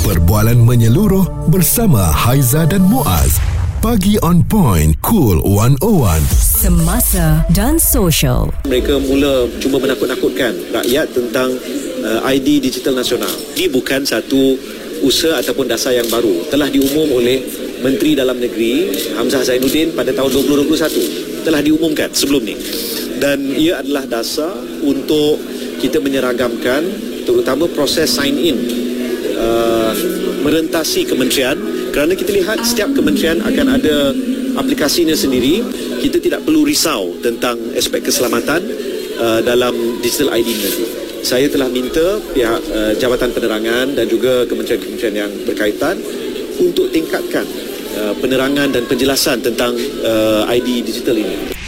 Perbualan 0.00 0.56
menyeluruh 0.56 1.52
bersama 1.52 2.00
Haiza 2.00 2.64
dan 2.64 2.80
Muaz. 2.88 3.36
Pagi 3.84 4.16
on 4.24 4.40
point, 4.40 4.96
cool 5.04 5.44
101. 5.44 6.24
Semasa 6.40 7.44
dan 7.52 7.76
social. 7.76 8.48
mereka 8.64 8.96
mula 8.96 9.44
cuba 9.60 9.76
menakut-nakutkan 9.76 10.56
rakyat 10.72 11.04
tentang 11.12 11.52
uh, 12.00 12.24
ID 12.32 12.64
digital 12.64 12.96
nasional. 12.96 13.28
Ini 13.52 13.68
bukan 13.68 14.00
satu 14.08 14.56
usaha 15.04 15.36
ataupun 15.36 15.68
dasar 15.68 15.92
yang 15.92 16.08
baru. 16.08 16.48
Telah 16.48 16.72
diumum 16.72 17.20
oleh 17.20 17.44
Menteri 17.84 18.16
Dalam 18.16 18.40
Negeri 18.40 18.88
Hamzah 19.20 19.44
Zainuddin 19.44 19.92
pada 19.92 20.16
tahun 20.16 20.32
2021. 20.32 21.44
Telah 21.44 21.60
diumumkan 21.60 22.08
sebelum 22.16 22.40
ni. 22.48 22.56
Dan 23.20 23.52
ia 23.52 23.84
adalah 23.84 24.08
dasar 24.08 24.56
untuk 24.80 25.36
kita 25.76 26.00
menyeragamkan 26.00 26.88
terutama 27.28 27.68
proses 27.68 28.08
sign 28.08 28.40
in 28.40 28.80
uh, 29.40 29.92
merentasi 30.44 31.08
kementerian. 31.08 31.56
Kerana 31.90 32.14
kita 32.14 32.30
lihat 32.30 32.62
setiap 32.62 32.92
kementerian 32.92 33.40
akan 33.42 33.66
ada 33.80 34.14
aplikasinya 34.60 35.16
sendiri 35.16 35.62
kita 36.00 36.18
tidak 36.18 36.40
perlu 36.44 36.64
risau 36.64 37.16
tentang 37.20 37.56
aspek 37.76 38.04
keselamatan 38.04 38.60
uh, 39.20 39.40
dalam 39.44 40.00
digital 40.00 40.32
ID 40.32 40.48
nanti 40.58 40.84
saya 41.20 41.46
telah 41.52 41.68
minta 41.68 42.16
pihak 42.32 42.60
uh, 42.72 42.92
Jabatan 42.96 43.30
Penerangan 43.36 43.92
dan 43.92 44.08
juga 44.08 44.48
kementerian-kementerian 44.48 45.16
yang 45.28 45.32
berkaitan 45.44 46.00
untuk 46.56 46.88
tingkatkan 46.88 47.44
uh, 48.00 48.16
penerangan 48.16 48.72
dan 48.72 48.88
penjelasan 48.88 49.44
tentang 49.44 49.76
uh, 50.00 50.48
ID 50.48 50.80
digital 50.80 51.20
ini 51.20 51.59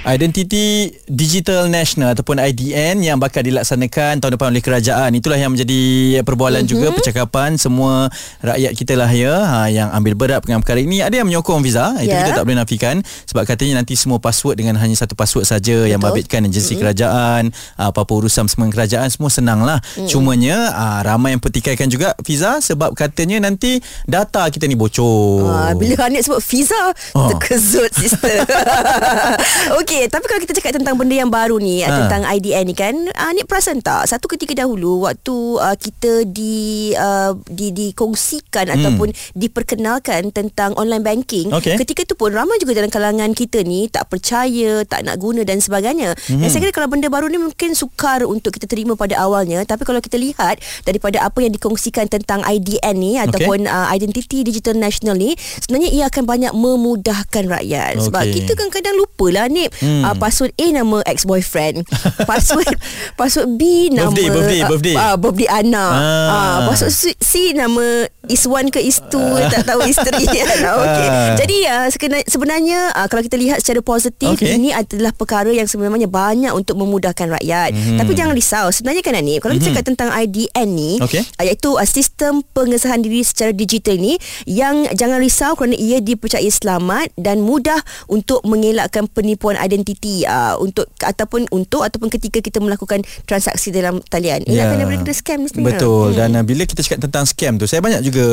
Identiti 0.00 0.88
Digital 1.04 1.68
National 1.68 2.16
ataupun 2.16 2.40
IDN 2.40 3.04
yang 3.04 3.20
bakal 3.20 3.44
dilaksanakan 3.44 4.24
tahun 4.24 4.32
depan 4.32 4.48
oleh 4.48 4.64
kerajaan 4.64 5.12
itulah 5.12 5.36
yang 5.36 5.52
menjadi 5.52 5.80
perbualan 6.24 6.64
mm-hmm. 6.64 6.72
juga 6.72 6.88
percakapan 6.96 7.60
semua 7.60 8.08
rakyat 8.40 8.72
kita 8.72 8.96
lah 8.96 9.12
ya 9.12 9.34
ha, 9.44 9.58
yang 9.68 9.92
ambil 9.92 10.16
berat 10.16 10.40
dengan 10.40 10.64
perkara 10.64 10.80
ini 10.80 11.04
ada 11.04 11.12
yang 11.12 11.28
menyokong 11.28 11.60
visa 11.60 11.92
itu 12.00 12.08
Ya. 12.10 12.26
kita 12.26 12.42
tak 12.42 12.44
boleh 12.48 12.58
nafikan 12.58 12.96
sebab 13.28 13.44
katanya 13.46 13.84
nanti 13.84 13.94
semua 13.94 14.18
password 14.18 14.58
dengan 14.58 14.74
hanya 14.80 14.96
satu 14.96 15.14
password 15.14 15.46
saja 15.46 15.84
yang 15.84 16.00
babitkan 16.00 16.42
agensi 16.48 16.74
mm-hmm. 16.74 16.80
kerajaan 16.80 17.42
ha, 17.76 17.92
apa-apa 17.92 18.12
urusan 18.24 18.48
semua 18.48 18.72
kerajaan 18.72 19.12
semua 19.12 19.28
senang 19.28 19.62
lah 19.62 19.84
mm. 20.00 20.08
cumanya 20.08 20.56
ha, 20.72 20.84
ramai 21.04 21.36
yang 21.36 21.42
pertikaikan 21.44 21.92
juga 21.92 22.16
visa 22.24 22.58
sebab 22.64 22.96
katanya 22.96 23.44
nanti 23.44 23.84
data 24.08 24.48
kita 24.48 24.64
ni 24.64 24.80
bocor 24.80 25.44
Ah, 25.44 25.72
bila 25.76 26.08
Hanif 26.08 26.24
sebut 26.24 26.40
visa 26.40 26.82
Oh. 27.12 27.26
Terkejut 27.34 27.90
sister 27.90 28.46
Okey 29.82 29.89
Tapi 29.90 30.24
kalau 30.30 30.40
kita 30.46 30.54
cakap 30.54 30.78
tentang 30.78 30.94
Benda 30.94 31.18
yang 31.18 31.32
baru 31.32 31.58
ni 31.58 31.82
Ha. 31.82 32.06
Tentang 32.06 32.28
IDN 32.28 32.64
ni 32.70 32.74
kan 32.76 32.92
uh, 32.92 33.30
Nik 33.32 33.48
perasan 33.48 33.80
tak 33.80 34.06
Satu 34.06 34.28
ketika 34.30 34.52
dahulu 34.52 35.08
Waktu 35.08 35.36
uh, 35.58 35.72
kita 35.74 36.28
di, 36.28 36.92
uh, 36.92 37.32
di 37.48 37.72
Dikongsikan 37.72 38.68
hmm. 38.68 38.74
Ataupun 38.76 39.08
Diperkenalkan 39.32 40.28
Tentang 40.30 40.76
online 40.76 41.02
banking 41.02 41.48
Okey. 41.50 41.80
Ketika 41.80 42.04
tu 42.04 42.14
pun 42.14 42.30
Ramai 42.30 42.60
juga 42.60 42.78
dalam 42.78 42.92
kalangan 42.92 43.32
kita 43.32 43.64
ni 43.64 43.88
Tak 43.88 44.12
percaya 44.12 44.84
Tak 44.84 45.08
nak 45.08 45.16
guna 45.18 45.42
dan 45.42 45.58
sebagainya 45.58 46.12
hmm. 46.14 46.44
Dan 46.44 46.48
saya 46.52 46.68
kira 46.68 46.72
kalau 46.76 46.92
benda 46.92 47.08
baru 47.08 47.32
ni 47.32 47.40
Mungkin 47.40 47.72
sukar 47.72 48.22
Untuk 48.28 48.60
kita 48.60 48.68
terima 48.68 48.94
pada 48.94 49.16
awalnya 49.18 49.64
Tapi 49.64 49.82
kalau 49.88 50.04
kita 50.04 50.20
lihat 50.20 50.60
Daripada 50.84 51.24
apa 51.24 51.40
yang 51.40 51.56
dikongsikan 51.56 52.06
Tentang 52.12 52.44
IDN 52.44 52.94
ni 53.00 53.16
Ataupun 53.16 53.64
uh, 53.64 53.88
Identity 53.90 54.44
Digital 54.44 54.76
National 54.76 55.16
ni 55.16 55.32
Sebenarnya 55.38 55.90
ia 55.90 56.04
akan 56.12 56.22
banyak 56.28 56.52
memudahkan 56.52 57.44
rakyat 57.48 57.96
okay. 57.96 58.04
Sebab 58.04 58.22
Okey. 58.28 58.34
kita 58.44 58.52
kan 58.54 58.68
kadang 58.68 58.94
lupalah 59.00 59.48
ni 59.48 59.66
hmm. 59.80 60.04
uh, 60.04 60.14
Password 60.16 60.52
A 60.54 60.66
nama 60.70 60.98
ex-boyfriend 61.04 61.84
Password 62.30 62.76
Password 63.16 63.56
B 63.56 63.90
nama 63.90 64.12
Birthday, 64.12 64.28
birthday, 64.30 64.60
ah, 64.60 64.68
birthday. 64.68 64.96
uh, 64.96 65.16
Birthday 65.16 65.48
anak 65.50 65.92
Ah. 65.92 66.30
uh, 66.30 66.58
Password 66.70 66.92
C, 67.18 67.32
nama 67.52 68.06
Iswan 68.28 68.68
ke 68.68 68.78
Istu 68.78 69.18
Tak 69.50 69.66
tahu 69.66 69.82
isteri 69.88 70.22
kan 70.34 70.58
okay. 70.78 71.08
Ah. 71.08 71.34
Jadi 71.34 71.58
uh, 71.66 71.88
sebenarnya 72.26 72.94
uh, 72.94 73.06
Kalau 73.10 73.22
kita 73.24 73.34
lihat 73.34 73.58
secara 73.58 73.80
positif 73.80 74.36
Okey. 74.38 74.54
Ini 74.54 74.76
adalah 74.76 75.10
perkara 75.10 75.50
yang 75.50 75.66
sebenarnya 75.66 76.06
banyak 76.06 76.52
Untuk 76.52 76.78
memudahkan 76.78 77.40
rakyat 77.40 77.70
hmm. 77.74 77.98
Tapi 77.98 78.12
jangan 78.14 78.34
risau 78.36 78.68
Sebenarnya 78.70 79.02
kan 79.02 79.16
Anip 79.18 79.42
Kalau 79.42 79.56
kita 79.56 79.72
cakap 79.72 79.84
tentang 79.88 80.08
IDN 80.12 80.68
ni 80.70 80.92
Okey. 81.02 81.22
uh, 81.22 81.44
Iaitu 81.48 81.74
uh, 81.74 81.88
sistem 81.88 82.44
pengesahan 82.54 83.00
diri 83.00 83.24
secara 83.24 83.50
digital 83.50 83.98
ni 83.98 84.20
Yang 84.46 84.92
jangan 84.94 85.18
risau 85.18 85.52
kerana 85.58 85.74
ia 85.74 85.98
dipercayai 85.98 86.50
selamat 86.50 87.10
Dan 87.16 87.42
mudah 87.42 87.80
untuk 88.06 88.44
mengelakkan 88.46 89.10
penipuan 89.10 89.56
identiti 89.70 90.26
uh, 90.26 90.58
Untuk 90.58 90.90
ataupun 90.98 91.46
untuk 91.48 91.86
ataupun 91.86 92.10
ketika 92.10 92.42
kita 92.42 92.58
melakukan 92.58 93.00
transaksi 93.24 93.70
dalam 93.70 94.02
talian 94.04 94.42
Elakkan 94.42 94.76
Ya. 94.76 94.82
daripada 94.82 95.12
scam 95.14 95.38
mestinya 95.46 95.70
Betul 95.70 96.12
dan 96.12 96.34
uh, 96.34 96.42
bila 96.42 96.66
kita 96.66 96.82
cakap 96.82 97.06
tentang 97.06 97.24
scam 97.24 97.54
tu 97.54 97.64
saya 97.64 97.78
banyak 97.78 98.02
juga 98.02 98.24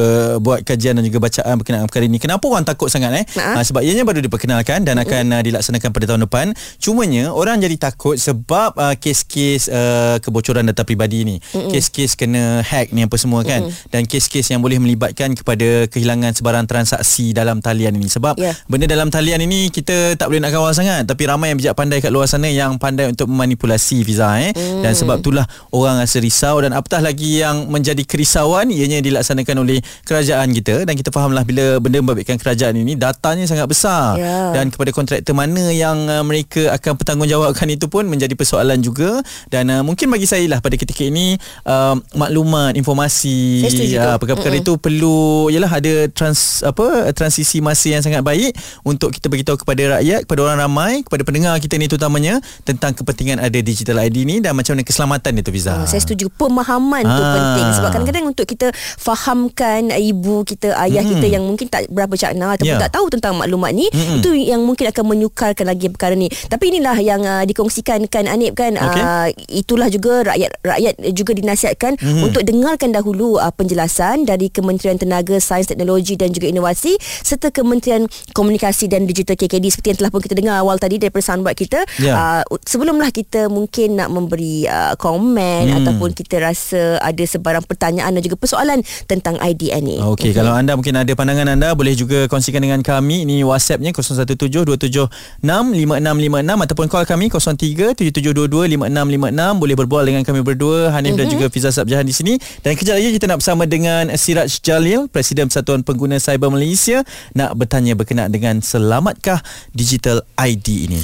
buat 0.41 0.65
kajian 0.65 0.97
dan 0.97 1.05
juga 1.05 1.21
bacaan 1.21 1.53
berkenaan 1.55 1.85
perkara 1.85 2.03
ini. 2.03 2.17
Kenapa 2.17 2.41
orang 2.47 2.65
takut 2.65 2.89
sangat 2.89 3.13
eh? 3.13 3.25
Ha? 3.37 3.61
Uh, 3.61 3.63
sebab 3.63 3.85
ianya 3.85 4.01
baru 4.01 4.19
diperkenalkan 4.19 4.81
dan 4.81 4.97
akan 4.97 5.37
uh, 5.37 5.41
dilaksanakan 5.43 5.89
pada 5.91 6.05
tahun 6.09 6.25
depan. 6.25 6.45
Cumanya 6.81 7.29
orang 7.29 7.61
jadi 7.61 7.77
takut 7.77 8.17
sebab 8.17 8.73
uh, 8.73 8.95
kes-kes 8.97 9.69
uh, 9.69 10.17
kebocoran 10.17 10.65
data 10.65 10.81
peribadi 10.81 11.21
ni. 11.21 11.35
Kes-kes 11.53 12.15
kena 12.15 12.63
hack 12.63 12.89
ni 12.89 13.03
apa 13.03 13.13
semua 13.19 13.43
kan 13.43 13.67
dan 13.91 14.07
kes-kes 14.07 14.49
yang 14.49 14.63
boleh 14.63 14.79
melibatkan 14.79 15.35
kepada 15.35 15.85
kehilangan 15.91 16.33
sebarang 16.33 16.65
transaksi 16.65 17.35
dalam 17.35 17.59
talian 17.59 17.93
ini. 17.93 18.09
Sebab 18.09 18.39
Ya. 18.39 18.55
benda 18.65 18.87
dalam 18.87 19.11
talian 19.11 19.43
ini 19.43 19.67
kita 19.67 20.15
tak 20.15 20.31
boleh 20.31 20.39
nak 20.39 20.49
kawal 20.49 20.71
sangat 20.71 21.03
tapi 21.03 21.26
ramai 21.27 21.51
yang 21.51 21.59
bijak 21.59 21.75
pandai 21.75 21.99
kat 21.99 22.09
luar 22.09 22.25
sana 22.25 22.47
yang 22.47 22.79
pandai 22.79 23.11
untuk 23.11 23.27
memanipulasi 23.27 24.01
visa 24.07 24.39
eh? 24.39 24.55
Hmm. 24.55 24.81
dan 24.81 24.95
sebab 24.95 25.19
itulah 25.19 25.45
orang 25.75 25.99
rasa 25.99 26.17
risau. 26.23 26.59
Dan 26.63 26.71
apatah 26.73 27.03
lagi 27.03 27.43
yang 27.43 27.67
menjadi 27.67 28.01
kerisauan 28.07 28.71
ianya 28.71 29.03
dilaksanakan 29.03 29.67
oleh 29.67 29.83
kerajaan 30.07 30.49
kita. 30.55 30.87
Dan 30.87 30.95
kita 30.95 31.11
fahamlah 31.11 31.43
bila 31.43 31.77
benda 31.83 31.99
membabitkan 31.99 32.39
kerajaan 32.39 32.79
ini 32.79 32.95
datanya 32.95 33.43
sangat 33.43 33.67
besar. 33.67 34.15
Ya. 34.17 34.55
dan 34.55 34.71
kepada 34.71 34.95
kontraktor 34.95 35.35
mana 35.35 35.69
yang 35.69 36.07
uh, 36.07 36.23
mereka 36.23 36.71
akan 36.73 36.97
bertanggungjawabkan 36.97 37.67
itu 37.69 37.85
pun 37.91 38.07
menjadi 38.07 38.33
persoalan 38.33 38.79
juga. 38.79 39.19
Dan 39.51 39.69
uh, 39.69 39.83
mungkin 39.83 40.07
bagi 40.07 40.25
saya 40.25 40.45
lah 40.47 40.63
pada 40.63 40.79
ketika 40.79 41.03
ini 41.03 41.35
uh, 41.67 41.99
maklumat 42.15 42.77
informasi 42.79 43.67
uh, 43.97 44.15
perkara-perkara 44.21 44.55
itu 44.61 44.77
perlu 44.79 45.49
ialah 45.51 45.71
ada 45.79 45.93
trans 46.11 46.61
apa 46.61 47.11
transisi 47.13 47.59
masa 47.59 47.91
yang 47.91 48.03
sangat 48.03 48.21
baik 48.21 48.53
untuk 48.85 49.13
kita 49.13 49.27
beritahu 49.27 49.57
kepada 49.59 49.99
rakyat 49.99 50.25
kepada 50.25 50.41
orang 50.45 50.57
ramai 50.61 50.93
kepada 51.01 51.16
pendengar 51.21 51.57
kita 51.57 51.73
ni 51.75 51.85
terutamanya 51.85 52.37
tentang 52.61 52.91
kepentingan 52.91 53.39
ada 53.39 53.57
digital 53.57 53.97
ID 53.99 54.17
ni 54.23 54.35
dan 54.37 54.53
macam 54.53 54.73
mana 54.73 54.83
keselamatan 54.83 55.31
dia 55.31 55.41
tu 55.41 55.49
Fiza. 55.49 55.73
Ah, 55.73 55.85
saya 55.85 55.97
setuju 55.99 56.27
pemahaman 56.31 57.03
tu 57.03 57.13
Ah. 57.19 57.33
penting 57.33 57.67
sebab 57.73 57.89
kadang-kadang 57.91 58.25
untuk 58.27 58.45
kita 58.45 58.67
fahamkan 58.99 59.89
ibu 59.91 60.43
kita 60.43 60.75
ayah 60.79 60.99
Mm-mm. 60.99 61.13
kita 61.15 61.25
yang 61.27 61.41
mungkin 61.41 61.65
tak 61.65 61.87
berapa 61.87 62.11
cakna 62.13 62.53
ataupun 62.53 62.65
Ya. 62.69 62.77
tak 62.79 62.93
tahu 62.93 63.07
tentang 63.07 63.33
maklumat 63.33 63.71
ni 63.71 63.87
Mm-mm. 63.87 64.19
itu 64.19 64.29
yang 64.35 64.61
mungkin 64.61 64.85
akan 64.87 65.03
menyukarkan 65.07 65.63
lagi 65.63 65.87
perkara 65.87 66.13
ni 66.13 66.27
tapi 66.45 66.69
inilah 66.69 66.97
yang 66.97 67.21
uh, 67.21 67.43
dikongsikan 67.43 68.05
kan 68.05 68.25
Anip 68.25 68.53
kan 68.53 68.73
Okey. 68.73 68.99
uh, 68.99 69.27
itulah 69.47 69.87
juga 69.87 70.27
rakyat 70.27 70.51
rakyat 70.61 70.93
juga 71.11 71.31
dinasihatkan 71.33 71.95
Mhm. 71.97 72.23
untuk 72.23 72.41
dengarkan 72.41 72.91
dahulu 72.91 73.37
uh, 73.37 73.49
penjelasan 73.49 74.23
dari 74.23 74.47
Kementerian 74.47 74.95
Tenaga 74.95 75.37
Sains 75.37 75.65
Teknologi 75.65 76.13
dan 76.13 76.29
juga 76.29 76.45
Inovasi 76.45 76.93
serta 77.21 77.49
Kementerian 77.49 78.03
Komunikasi 78.31 78.87
dan 78.87 79.03
Digital 79.03 79.33
KKD 79.33 79.65
seperti 79.69 79.87
yang 79.89 79.99
telah 79.99 80.11
pun 80.11 80.19
kita 80.19 80.33
dengar 80.33 80.57
awal 80.57 80.75
tadi 80.75 80.99
daripada 81.07 81.23
soundbite 81.23 81.57
kita 81.57 81.79
Ya. 81.97 82.13
uh, 82.13 82.43
sebelumlah 82.67 83.09
kita 83.09 83.47
mungkin 83.47 83.95
nak 83.95 84.11
memberi 84.11 84.67
uh, 84.67 84.93
komen 84.99 85.67
Hmm. 85.67 85.83
ataupun 85.83 86.13
kita 86.13 86.39
rasa 86.39 86.99
ada 86.99 87.23
sebarang 87.23 87.63
pertanyaan 87.63 88.13
dan 88.13 88.21
juga 88.21 88.35
persoalan 88.35 88.83
tentang 89.05 89.37
IDN 89.39 89.83
ni. 89.83 89.97
Okey, 89.97 90.31
kalau 90.31 90.53
anda 90.53 90.75
mungkin 90.75 90.95
ada 90.95 91.09
pandangan 91.13 91.47
anda 91.49 91.73
boleh 91.73 91.93
juga 91.93 92.27
kongsikan 92.27 92.59
dengan 92.59 92.81
kami. 92.83 93.23
Ini 93.23 93.43
WhatsAppnya 93.43 93.91
0172765656 93.95 96.63
ataupun 96.67 96.85
call 96.87 97.05
kami 97.05 97.29
0377225656. 97.29 99.61
Boleh 99.61 99.75
berbual 99.75 100.03
dengan 100.05 100.23
kami 100.23 100.41
berdua, 100.43 100.91
Hanif 100.91 101.15
mm-hmm. 101.15 101.19
dan 101.19 101.27
juga 101.31 101.45
Fiza 101.49 101.69
Sabjahan 101.71 102.05
di 102.05 102.13
sini. 102.13 102.33
Dan 102.61 102.75
kejap 102.75 102.95
lagi 102.97 103.11
kita 103.13 103.25
nak 103.27 103.37
bersama 103.41 103.63
dengan 103.65 104.09
Siraj 104.13 104.59
Jalil, 104.61 105.07
Presiden 105.07 105.47
Persatuan 105.47 105.83
Pengguna 105.83 106.17
Cyber 106.17 106.51
Malaysia 106.51 107.03
nak 107.33 107.55
bertanya 107.55 107.93
berkenaan 107.93 108.31
dengan 108.33 108.59
selamatkah 108.59 109.39
digital 109.71 110.21
ID 110.37 110.67
ini. 110.89 110.96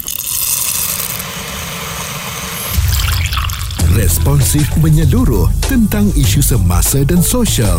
Responsif 3.94 4.66
menyeluruh 4.82 5.46
tentang 5.64 6.10
isu 6.18 6.42
semasa 6.42 7.06
dan 7.06 7.22
sosial. 7.22 7.78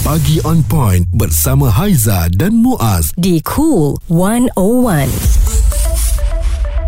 Pagi 0.00 0.38
on 0.46 0.62
point 0.62 1.04
bersama 1.12 1.66
Haiza 1.68 2.30
dan 2.32 2.56
Muaz. 2.56 3.10
Di 3.18 3.42
Cool 3.42 3.98
101. 4.06 5.10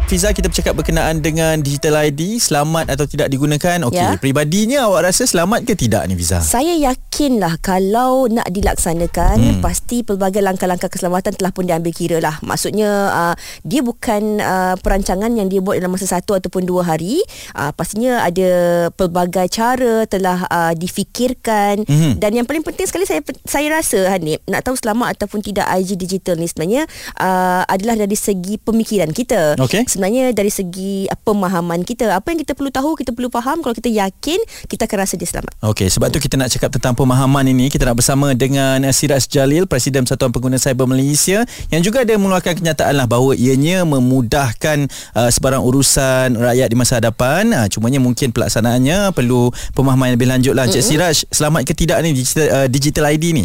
Fiza 0.07 0.29
kita 0.31 0.53
bercakap 0.53 0.77
berkenaan 0.77 1.25
dengan 1.25 1.57
digital 1.59 1.97
ID 2.05 2.37
selamat 2.37 2.93
atau 2.93 3.09
tidak 3.09 3.27
digunakan. 3.27 3.81
Okey, 3.89 3.97
Ya. 3.97 4.21
peribadinya 4.21 4.85
awak 4.85 5.09
rasa 5.09 5.25
selamat 5.25 5.65
ke 5.65 5.73
tidak 5.73 6.05
ni 6.05 6.15
Fiza? 6.15 6.45
Saya 6.45 6.77
yakin 6.77 7.02
yakinlah 7.13 7.61
kalau 7.61 8.25
nak 8.25 8.49
dilaksanakan 8.49 9.37
hmm. 9.37 9.61
pasti 9.61 10.01
pelbagai 10.01 10.41
langkah-langkah 10.41 10.89
keselamatan 10.89 11.37
telah 11.37 11.53
pun 11.53 11.69
diambil 11.69 11.93
kira 11.93 12.25
lah. 12.25 12.41
Maksudnya 12.41 12.89
uh, 13.13 13.35
dia 13.69 13.85
bukan 13.85 14.41
uh, 14.41 14.81
perancangan 14.81 15.29
yang 15.37 15.53
dia 15.53 15.61
buat 15.61 15.77
dalam 15.77 15.93
masa 15.93 16.09
satu 16.09 16.41
ataupun 16.41 16.65
dua 16.65 16.89
hari. 16.89 17.21
Uh, 17.53 17.69
pastinya 17.77 18.25
ada 18.25 18.89
pelbagai 18.97 19.45
cara 19.53 20.09
telah 20.09 20.49
uh, 20.49 20.73
difikirkan 20.73 21.85
hmm. 21.85 22.17
dan 22.17 22.33
yang 22.33 22.49
paling 22.49 22.65
penting 22.65 22.89
sekali 22.89 23.05
saya 23.05 23.21
saya 23.45 23.69
rasa 23.69 24.09
Hanif 24.09 24.41
nak 24.49 24.65
tahu 24.65 24.81
selamat 24.81 25.21
ataupun 25.21 25.45
tidak 25.45 25.69
IG 25.69 26.01
digital 26.01 26.41
ni 26.41 26.49
sebenarnya 26.49 26.89
uh, 27.21 27.69
adalah 27.69 28.01
dari 28.01 28.17
segi 28.17 28.57
pemikiran 28.57 29.13
kita. 29.13 29.61
Okey. 29.61 29.85
Sebenarnya 29.85 30.33
dari 30.33 30.49
segi 30.49 31.13
uh, 31.13 31.19
pemahaman 31.21 31.85
kita 31.85 32.09
apa 32.09 32.33
yang 32.33 32.41
kita 32.41 32.57
perlu 32.57 32.73
tahu 32.73 32.97
kita 32.97 33.13
perlu 33.13 33.29
faham 33.29 33.61
kalau 33.61 33.77
kita 33.77 33.93
yakin 33.93 34.41
kita 34.73 34.89
akan 34.89 34.97
rasa 35.05 35.21
dia 35.21 35.29
selamat. 35.29 35.53
Okey, 35.61 35.93
sebab 35.93 36.09
tu 36.09 36.17
kita 36.17 36.41
nak 36.41 36.49
cakap 36.49 36.73
tentang 36.73 37.02
pemahaman 37.03 37.51
ini. 37.51 37.67
Kita 37.67 37.83
nak 37.83 37.99
bersama 37.99 38.31
dengan 38.39 38.87
Siraj 38.95 39.27
Jalil, 39.27 39.67
Presiden 39.67 40.07
Persatuan 40.07 40.31
Pengguna 40.31 40.55
Cyber 40.55 40.87
Malaysia 40.87 41.43
yang 41.75 41.83
juga 41.83 42.07
ada 42.07 42.15
mengeluarkan 42.15 42.63
kenyataan 42.63 42.95
lah 42.95 43.11
bahawa 43.11 43.35
ianya 43.35 43.83
memudahkan 43.83 44.87
uh, 45.19 45.27
sebarang 45.27 45.59
urusan 45.67 46.39
rakyat 46.39 46.71
di 46.71 46.77
masa 46.79 47.03
hadapan. 47.03 47.51
Uh, 47.51 47.67
cumanya 47.67 47.99
mungkin 47.99 48.31
pelaksanaannya 48.31 49.11
perlu 49.11 49.51
pemahaman 49.75 50.15
yang 50.15 50.17
lebih 50.23 50.31
lanjut 50.31 50.55
lah. 50.55 50.71
Encik 50.71 50.87
Siraj, 50.87 51.27
selamat 51.35 51.67
ke 51.67 51.75
tidak 51.75 51.99
ni 52.07 52.15
digital, 52.15 52.47
uh, 52.55 52.69
digital 52.71 53.05
ID 53.11 53.25
ni? 53.35 53.45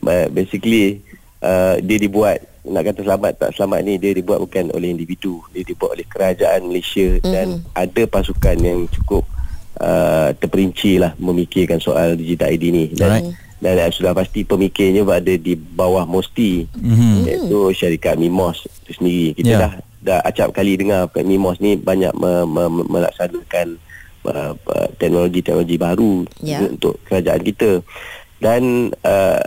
Basically 0.32 1.04
uh, 1.44 1.76
dia 1.84 1.98
dibuat 2.00 2.40
nak 2.60 2.92
kata 2.92 3.00
selamat 3.04 3.32
tak 3.40 3.50
selamat 3.56 3.78
ni 3.88 3.96
dia 3.96 4.12
dibuat 4.12 4.36
bukan 4.36 4.68
oleh 4.76 4.92
individu 4.92 5.40
dia 5.48 5.64
dibuat 5.64 5.96
oleh 5.96 6.04
kerajaan 6.04 6.68
Malaysia 6.68 7.16
mm. 7.16 7.24
dan 7.24 7.64
ada 7.72 8.02
pasukan 8.04 8.56
yang 8.60 8.84
cukup 8.92 9.24
uh, 9.80 10.28
terperinci 10.32 10.96
lah 10.96 11.16
memikirkan 11.16 11.76
soal 11.76 12.14
digital 12.14 12.48
ID 12.48 12.64
ni 12.68 12.84
dan 12.92 13.08
Alright. 13.18 13.32
dan 13.58 13.74
uh, 13.78 13.90
sudah 13.90 14.12
pasti 14.12 14.44
pemikirnya 14.44 15.02
berada 15.02 15.32
di 15.32 15.56
bawah 15.56 16.04
MOSTI 16.04 16.68
Mhm. 16.76 17.12
iaitu 17.24 17.58
syarikat 17.72 18.16
MIMOS 18.16 18.64
itu 18.84 18.90
sendiri 18.94 19.26
kita 19.34 19.50
Ya. 19.50 19.58
dah 19.58 19.72
dah 20.00 20.18
acap 20.22 20.52
kali 20.52 20.76
dengar 20.76 21.08
MIMOS 21.10 21.58
ni 21.58 21.76
banyak 21.76 22.12
me, 22.14 22.44
me, 22.46 22.62
me, 22.70 22.82
melaksanakan 22.86 23.76
uh, 24.24 24.52
uh, 24.54 24.88
teknologi-teknologi 24.96 25.76
baru 25.76 26.24
Ya. 26.40 26.60
untuk 26.62 27.00
kerajaan 27.04 27.42
kita 27.42 27.84
dan 28.38 28.62
uh, 29.02 29.40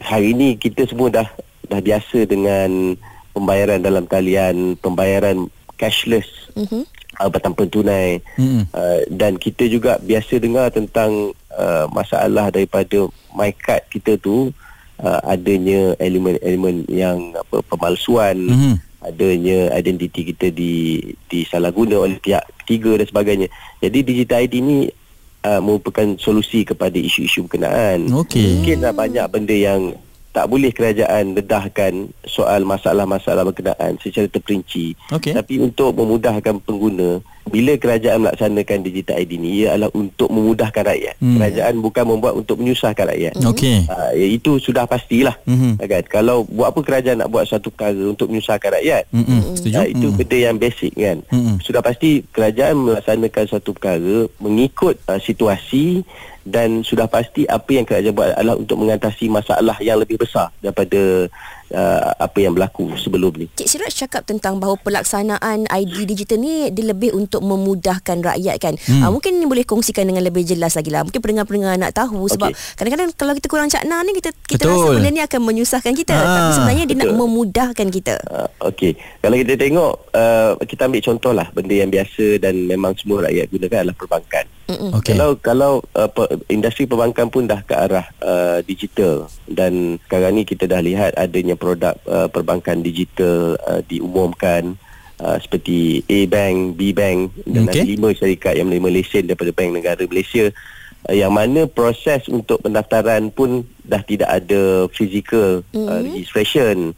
hari 0.00 0.32
ini 0.32 0.54
kita 0.54 0.84
semua 0.84 1.10
dah 1.12 1.28
dah 1.64 1.80
biasa 1.80 2.26
dengan 2.26 2.98
pembayaran 3.30 3.80
dalam 3.80 4.04
talian 4.04 4.74
pembayaran 4.76 5.46
cashless 5.74 6.26
Mhm. 6.54 6.86
Uh, 7.18 7.28
bertanpa 7.28 7.66
tunai 7.66 8.18
Mhm. 8.38 8.62
uh, 8.70 9.00
dan 9.10 9.36
kita 9.36 9.66
juga 9.66 9.98
biasa 9.98 10.38
dengar 10.38 10.70
tentang 10.70 11.32
uh, 11.54 11.86
masalah 11.90 12.50
daripada 12.50 13.06
MyCard 13.30 13.82
kita 13.90 14.18
tu 14.18 14.50
uh, 14.98 15.20
adanya 15.24 15.94
elemen-elemen 15.98 16.86
yang 16.86 17.34
apa 17.34 17.62
pemalsuan 17.66 18.36
Mhm. 18.38 18.74
adanya 19.04 19.58
identiti 19.76 20.32
kita 20.32 20.48
di 20.48 21.02
disalahguna 21.28 22.00
oleh 22.00 22.16
pihak 22.16 22.40
ketiga 22.64 22.96
dan 22.96 23.06
sebagainya. 23.06 23.48
Jadi 23.84 23.98
digital 24.00 24.40
ID 24.40 24.54
ni 24.64 24.88
uh, 25.44 25.60
merupakan 25.60 26.16
solusi 26.16 26.64
kepada 26.64 26.96
isu-isu 26.96 27.44
berkenaan. 27.44 28.08
Okey. 28.08 28.64
Mungkin 28.64 28.80
dah 28.80 28.96
banyak 28.96 29.26
benda 29.28 29.52
yang 29.52 29.92
tak 30.34 30.50
boleh 30.50 30.74
kerajaan 30.74 31.38
dedahkan 31.38 32.10
soal 32.26 32.66
masalah-masalah 32.66 33.46
berkenaan 33.46 34.02
secara 34.02 34.26
terperinci. 34.26 34.98
Okey. 35.14 35.30
Tapi 35.30 35.62
untuk 35.62 35.94
memudahkan 35.94 36.58
pengguna, 36.58 37.22
bila 37.46 37.78
kerajaan 37.78 38.26
melaksanakan 38.26 38.82
digital 38.82 39.22
ID 39.22 39.38
ni 39.38 39.62
ia 39.62 39.78
adalah 39.78 39.94
untuk 39.94 40.26
memudahkan 40.34 40.82
rakyat. 40.82 41.14
Hmm. 41.22 41.38
Kerajaan 41.38 41.74
bukan 41.78 42.04
membuat 42.10 42.34
untuk 42.34 42.58
menyusahkan 42.58 43.14
rakyat. 43.14 43.38
Okey. 43.46 43.86
Uh, 43.86 44.10
itu 44.18 44.58
sudah 44.58 44.90
pastilah. 44.90 45.38
Mhm. 45.46 45.78
Kan? 45.78 46.02
Kalau 46.10 46.42
buat 46.50 46.74
apa 46.74 46.82
kerajaan 46.82 47.22
nak 47.22 47.30
buat 47.30 47.46
satu 47.46 47.70
perkara 47.70 48.02
untuk 48.02 48.26
menyusahkan 48.26 48.74
rakyat? 48.74 49.06
Setuju? 49.54 49.76
Uh, 49.78 49.86
itu 49.86 50.06
Mhm. 50.10 50.16
benda 50.18 50.38
yang 50.50 50.56
basic 50.58 50.92
kan. 50.98 51.22
Mm-mm. 51.30 51.62
Sudah 51.62 51.78
pasti 51.78 52.26
kerajaan 52.26 52.74
melaksanakan 52.74 53.44
satu 53.46 53.70
perkara 53.70 54.26
mengikut 54.42 54.98
uh, 55.06 55.22
situasi 55.22 56.02
dan 56.44 56.84
sudah 56.84 57.08
pasti 57.08 57.48
apa 57.48 57.68
yang 57.72 57.88
kerajaan 57.88 58.12
buat 58.12 58.36
adalah 58.36 58.56
untuk 58.60 58.76
mengatasi 58.76 59.32
masalah 59.32 59.76
yang 59.80 59.96
lebih 59.96 60.20
besar 60.20 60.52
daripada 60.60 61.28
uh, 61.74 62.14
apa 62.16 62.38
yang 62.38 62.54
berlaku 62.54 62.94
sebelum 62.96 63.34
ni. 63.34 63.46
Cik 63.58 63.66
Siraj 63.66 63.94
cakap 64.06 64.22
tentang 64.24 64.62
bahawa 64.62 64.78
pelaksanaan 64.80 65.66
ID 65.68 66.06
digital 66.06 66.38
ni 66.38 66.70
dia 66.70 66.86
lebih 66.86 67.12
untuk 67.12 67.42
memudahkan 67.42 68.22
rakyat 68.22 68.56
kan. 68.62 68.74
Hmm. 68.86 69.02
Uh, 69.02 69.10
mungkin 69.18 69.36
ni 69.42 69.44
boleh 69.44 69.66
kongsikan 69.66 70.06
dengan 70.06 70.22
lebih 70.22 70.46
jelas 70.46 70.78
lagi 70.78 70.94
lah. 70.94 71.02
Mungkin 71.02 71.20
pendengar-pendengar 71.20 71.74
nak 71.76 71.92
tahu 71.92 72.30
sebab 72.30 72.54
Okey. 72.54 72.78
kadang-kadang 72.78 73.08
kalau 73.18 73.32
kita 73.34 73.46
kurang 73.50 73.68
cakna 73.68 74.00
ni 74.06 74.14
kita 74.14 74.30
kita 74.46 74.64
Betul. 74.64 74.72
rasa 74.78 74.88
benda 74.96 75.10
ni 75.10 75.22
akan 75.22 75.40
menyusahkan 75.42 75.94
kita 75.98 76.14
Ah, 76.14 76.24
tapi 76.24 76.50
sebenarnya 76.56 76.84
dia 76.86 76.96
nak 76.96 77.08
betul. 77.10 77.20
memudahkan 77.20 77.86
kita. 77.90 78.14
Uh, 78.30 78.48
Okey, 78.70 78.92
kalau 79.20 79.36
kita 79.36 79.52
tengok 79.58 79.92
uh, 80.14 80.50
kita 80.62 80.82
ambil 80.86 81.02
contoh 81.02 81.32
lah 81.34 81.46
benda 81.50 81.74
yang 81.74 81.90
biasa 81.90 82.38
dan 82.38 82.54
memang 82.70 82.94
semua 82.94 83.26
rakyat 83.26 83.46
gunakan 83.50 83.78
adalah 83.82 83.96
perbankan. 83.98 84.46
Okey. 84.64 85.12
Kalau 85.12 85.30
kalau 85.44 85.72
uh, 85.92 86.08
industri 86.48 86.88
perbankan 86.88 87.28
pun 87.28 87.44
dah 87.44 87.60
ke 87.60 87.76
arah 87.76 88.06
uh, 88.24 88.64
digital 88.64 89.28
dan 89.44 90.00
sekarang 90.08 90.40
ni 90.40 90.48
kita 90.48 90.64
dah 90.64 90.80
lihat 90.80 91.12
adanya 91.20 91.52
produk 91.64 91.96
uh, 92.04 92.28
perbankan 92.28 92.84
digital 92.84 93.56
uh, 93.64 93.80
diumumkan 93.88 94.76
uh, 95.24 95.40
seperti 95.40 96.04
A 96.12 96.28
Bank, 96.28 96.76
B 96.76 96.92
Bank 96.92 97.32
dan 97.48 97.64
Okey. 97.64 97.80
ada 97.80 97.88
lima 97.88 98.08
syarikat 98.12 98.52
yang 98.60 98.68
menerima 98.68 99.00
lesen 99.00 99.24
daripada 99.24 99.50
Bank 99.56 99.70
Negara 99.80 100.04
Malaysia. 100.04 100.52
Uh, 101.08 101.16
yang 101.16 101.32
mana 101.32 101.64
proses 101.64 102.28
untuk 102.28 102.60
pendaftaran 102.60 103.32
pun 103.32 103.64
dah 103.88 104.04
tidak 104.04 104.28
ada 104.28 104.84
physical 104.92 105.64
uh, 105.72 106.00
registration. 106.04 106.92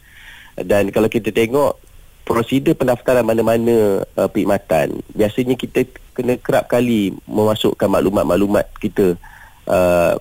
Dan 0.59 0.91
kalau 0.91 1.07
kita 1.07 1.31
tengok 1.31 1.79
prosedur 2.27 2.75
pendaftaran 2.75 3.23
mana-mana 3.23 4.03
uh, 4.19 4.27
perkhidmatan 4.27 4.99
biasanya 5.15 5.55
kita 5.55 5.87
kena 6.11 6.35
kerap 6.43 6.67
kali 6.67 7.15
memasukkan 7.31 7.87
maklumat-maklumat 7.87 8.67
kita 8.83 9.15
uh, 9.67 10.15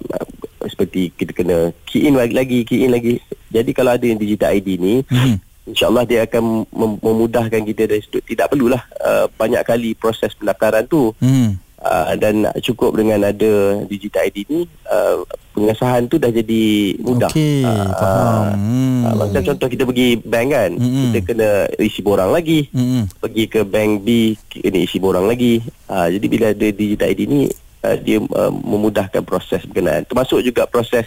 seperti 0.65 1.09
kita 1.12 1.31
kena 1.31 1.57
key 1.83 2.03
in 2.03 2.15
lagi 2.15 2.62
key 2.62 2.83
in 2.83 2.92
lagi 2.92 3.21
jadi 3.47 3.69
kalau 3.71 3.94
ada 3.94 4.01
yang 4.01 4.18
digital 4.18 4.51
ID 4.51 4.68
ni 4.75 4.95
Mhm. 5.06 5.38
insyaallah 5.68 6.03
dia 6.03 6.24
akan 6.24 6.44
mem- 6.68 7.00
memudahkan 7.00 7.62
kita 7.63 7.86
dari 7.86 8.00
situ 8.00 8.21
tidak 8.24 8.50
perlulah 8.50 8.81
uh, 9.00 9.25
banyak 9.31 9.62
kali 9.62 9.94
proses 9.94 10.33
pendaftaran 10.33 10.86
tu 10.86 11.13
Mhm. 11.18 11.50
uh, 11.80 12.13
dan 12.15 12.36
cukup 12.59 12.94
dengan 12.94 13.24
ada 13.24 13.51
digital 13.86 14.25
ID 14.25 14.38
ni 14.47 14.59
uh, 14.86 15.21
pengesahan 15.51 16.06
tu 16.06 16.18
dah 16.18 16.30
jadi 16.30 16.63
mudah 17.00 17.30
Okey, 17.30 17.63
Ah, 17.63 17.89
faham. 17.95 18.44
Hmm. 18.51 19.01
Ah, 19.06 19.13
macam 19.15 19.41
contoh 19.45 19.68
kita 19.69 19.83
pergi 19.86 20.18
bank 20.18 20.48
kan 20.50 20.71
Mm-mm. 20.74 21.03
kita 21.07 21.19
kena 21.24 21.50
isi 21.77 22.01
borang 22.01 22.30
lagi 22.30 22.68
Mhm. 22.69 23.01
pergi 23.15 23.44
ke 23.45 23.62
bank 23.63 23.91
B 24.01 24.33
kena 24.50 24.80
isi 24.80 24.98
borang 24.98 25.25
lagi 25.25 25.62
ha, 25.86 26.09
jadi 26.09 26.25
bila 26.25 26.45
ada 26.51 26.68
digital 26.68 27.07
ID 27.07 27.21
ni 27.24 27.41
uh, 27.86 27.96
dia 27.96 28.18
uh, 28.20 28.50
memudahkan 28.51 29.22
proses 29.22 29.62
berkenaan 29.63 30.01
termasuk 30.04 30.42
juga 30.42 30.65
proses 30.65 31.06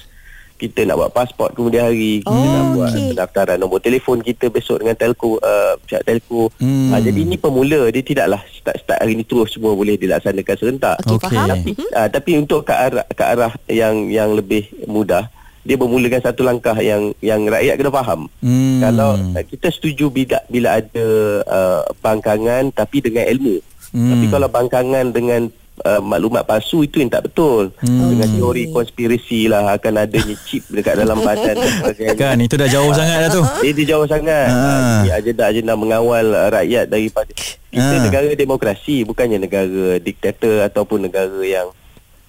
kita 0.57 0.83
nak 0.83 0.99
buat 0.99 1.13
pasport 1.13 1.55
kemudian 1.55 1.87
hari 1.87 2.19
kita 2.19 2.31
Oh, 2.31 2.43
nak 2.43 2.65
buat 2.73 2.91
okey. 2.91 3.09
pendaftaran 3.09 3.59
nombor 3.59 3.79
telefon 3.79 4.19
kita 4.21 4.47
besok 4.49 4.79
dengan 4.79 4.95
telco 4.95 5.39
uh, 5.39 5.75
pihak 5.81 6.03
telco 6.03 6.51
Hmm. 6.59 6.91
ha, 6.91 6.99
jadi 6.99 7.21
ini 7.21 7.37
pemula 7.37 7.87
dia 7.89 8.03
tidaklah 8.03 8.43
start-start 8.53 8.99
hari 8.99 9.15
ni 9.15 9.23
terus 9.23 9.51
semua 9.51 9.71
boleh 9.73 9.95
dilaksanakan 9.95 10.57
serentak 10.57 10.97
Okey. 11.05 11.31
faham? 11.31 11.47
tapi 11.49 11.71
uh, 11.93 12.09
tapi 12.09 12.31
untuk 12.37 12.63
ke 12.63 12.73
arah 12.73 13.07
ke 13.07 13.23
arah 13.23 13.53
yang 13.69 14.07
yang 14.09 14.31
lebih 14.33 14.67
mudah 14.85 15.31
dia 15.63 15.77
bermulakan 15.77 16.25
satu 16.25 16.43
langkah 16.43 16.75
yang 16.75 17.13
yang 17.21 17.45
rakyat 17.45 17.77
kena 17.77 17.93
faham. 17.93 18.25
Hmm. 18.41 18.81
Kalau 18.81 19.11
uh, 19.15 19.45
kita 19.45 19.69
setuju 19.69 20.09
bila 20.09 20.41
bila 20.49 20.75
ada 20.75 21.07
uh, 21.45 21.83
bangkangan 22.01 22.73
tapi 22.73 22.99
dengan 22.99 23.29
ilmu. 23.29 23.61
Hmm. 23.93 24.11
Tapi 24.11 24.25
kalau 24.27 24.49
bangkangan 24.49 25.13
dengan 25.13 25.53
uh, 25.85 26.03
maklumat 26.03 26.43
palsu 26.47 26.83
itu 26.83 26.99
yang 26.99 27.11
tak 27.11 27.31
betul. 27.31 27.71
Hmm. 27.83 28.11
Dengan 28.15 28.29
teori 28.35 28.71
konspirasi 28.71 29.51
lah 29.51 29.79
akan 29.79 30.07
adanya 30.07 30.35
chip 30.47 30.65
dekat 30.71 30.99
dalam 30.99 31.19
badan 31.23 31.55
dan 31.59 31.71
sebagainya. 31.83 32.17
Kan 32.19 32.37
itu 32.43 32.55
dah 32.59 32.69
jauh 32.71 32.93
sangat 32.95 33.17
dah 33.27 33.31
tu. 33.31 33.43
Dia 33.79 33.85
jauh 33.95 34.07
sangat. 34.07 34.49
Ha. 34.51 34.63
Ha. 35.07 35.17
Agenda-agenda 35.19 35.73
mengawal 35.79 36.27
rakyat 36.51 36.91
daripada 36.91 37.31
kita 37.69 37.95
Ha. 37.99 38.01
negara 38.01 38.33
demokrasi 38.33 39.05
bukannya 39.05 39.45
negara 39.45 40.01
diktator 40.01 40.65
ataupun 40.65 41.05
negara 41.05 41.45
yang 41.45 41.69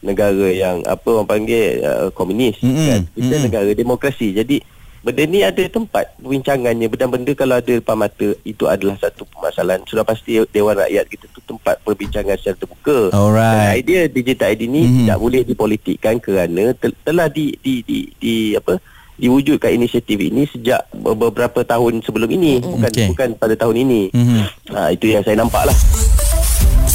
negara 0.03 0.48
yang 0.51 0.84
apa 0.88 1.08
orang 1.12 1.27
panggil 1.27 1.84
uh, 1.84 2.08
komunis 2.12 2.60
Mm-mm. 2.60 2.88
kan. 2.88 3.01
Kita 3.15 3.36
Mm-mm. 3.36 3.46
negara 3.48 3.72
demokrasi. 3.72 4.32
Jadi 4.36 4.60
benda 5.00 5.24
ni 5.24 5.39
ada 5.48 5.63
tempat 5.72 6.12
perbincangannya 6.20 6.91
benda-benda 6.91 7.32
kalau 7.32 7.56
ada 7.56 7.72
depan 7.72 7.96
mata 7.96 8.36
itu 8.44 8.63
adalah 8.68 9.00
satu 9.00 9.24
permasalahan. 9.27 9.84
Sudah 9.88 10.03
pasti 10.03 10.39
Dewan 10.51 10.75
Rakyat 10.75 11.06
kita 11.08 11.25
tempat 11.60 11.75
perbincangan 11.82 12.34
secara 12.34 12.56
terbuka. 12.58 13.00
Dan 13.06 13.20
Alright. 13.20 13.75
idea 13.78 14.01
digital 14.08 14.48
ID 14.50 14.62
ni 14.66 14.82
Mhm. 14.82 14.96
tidak 15.04 15.18
boleh 15.20 15.42
dipolitikkan 15.44 16.16
kerana 16.18 16.72
tel- 16.74 16.96
telah 17.00 17.28
di 17.28 17.51
di 17.56 17.84
di, 17.84 17.98
di 18.16 18.34
apa 18.54 18.80
diwujudkan 19.13 19.70
inisiatif 19.70 20.16
ini 20.16 20.48
sejak 20.48 20.88
beberapa 20.96 21.60
tahun 21.62 22.00
sebelum 22.00 22.32
ini 22.32 22.63
bukan 22.63 22.88
Okey. 22.88 23.08
bukan 23.12 23.30
pada 23.36 23.54
tahun 23.54 23.84
ini. 23.84 24.01
Mhm. 24.10 24.39
Ha, 24.72 24.80
itu 24.89 25.12
yang 25.12 25.22
saya 25.22 25.36
nampak 25.36 25.68
lah. 25.68 25.75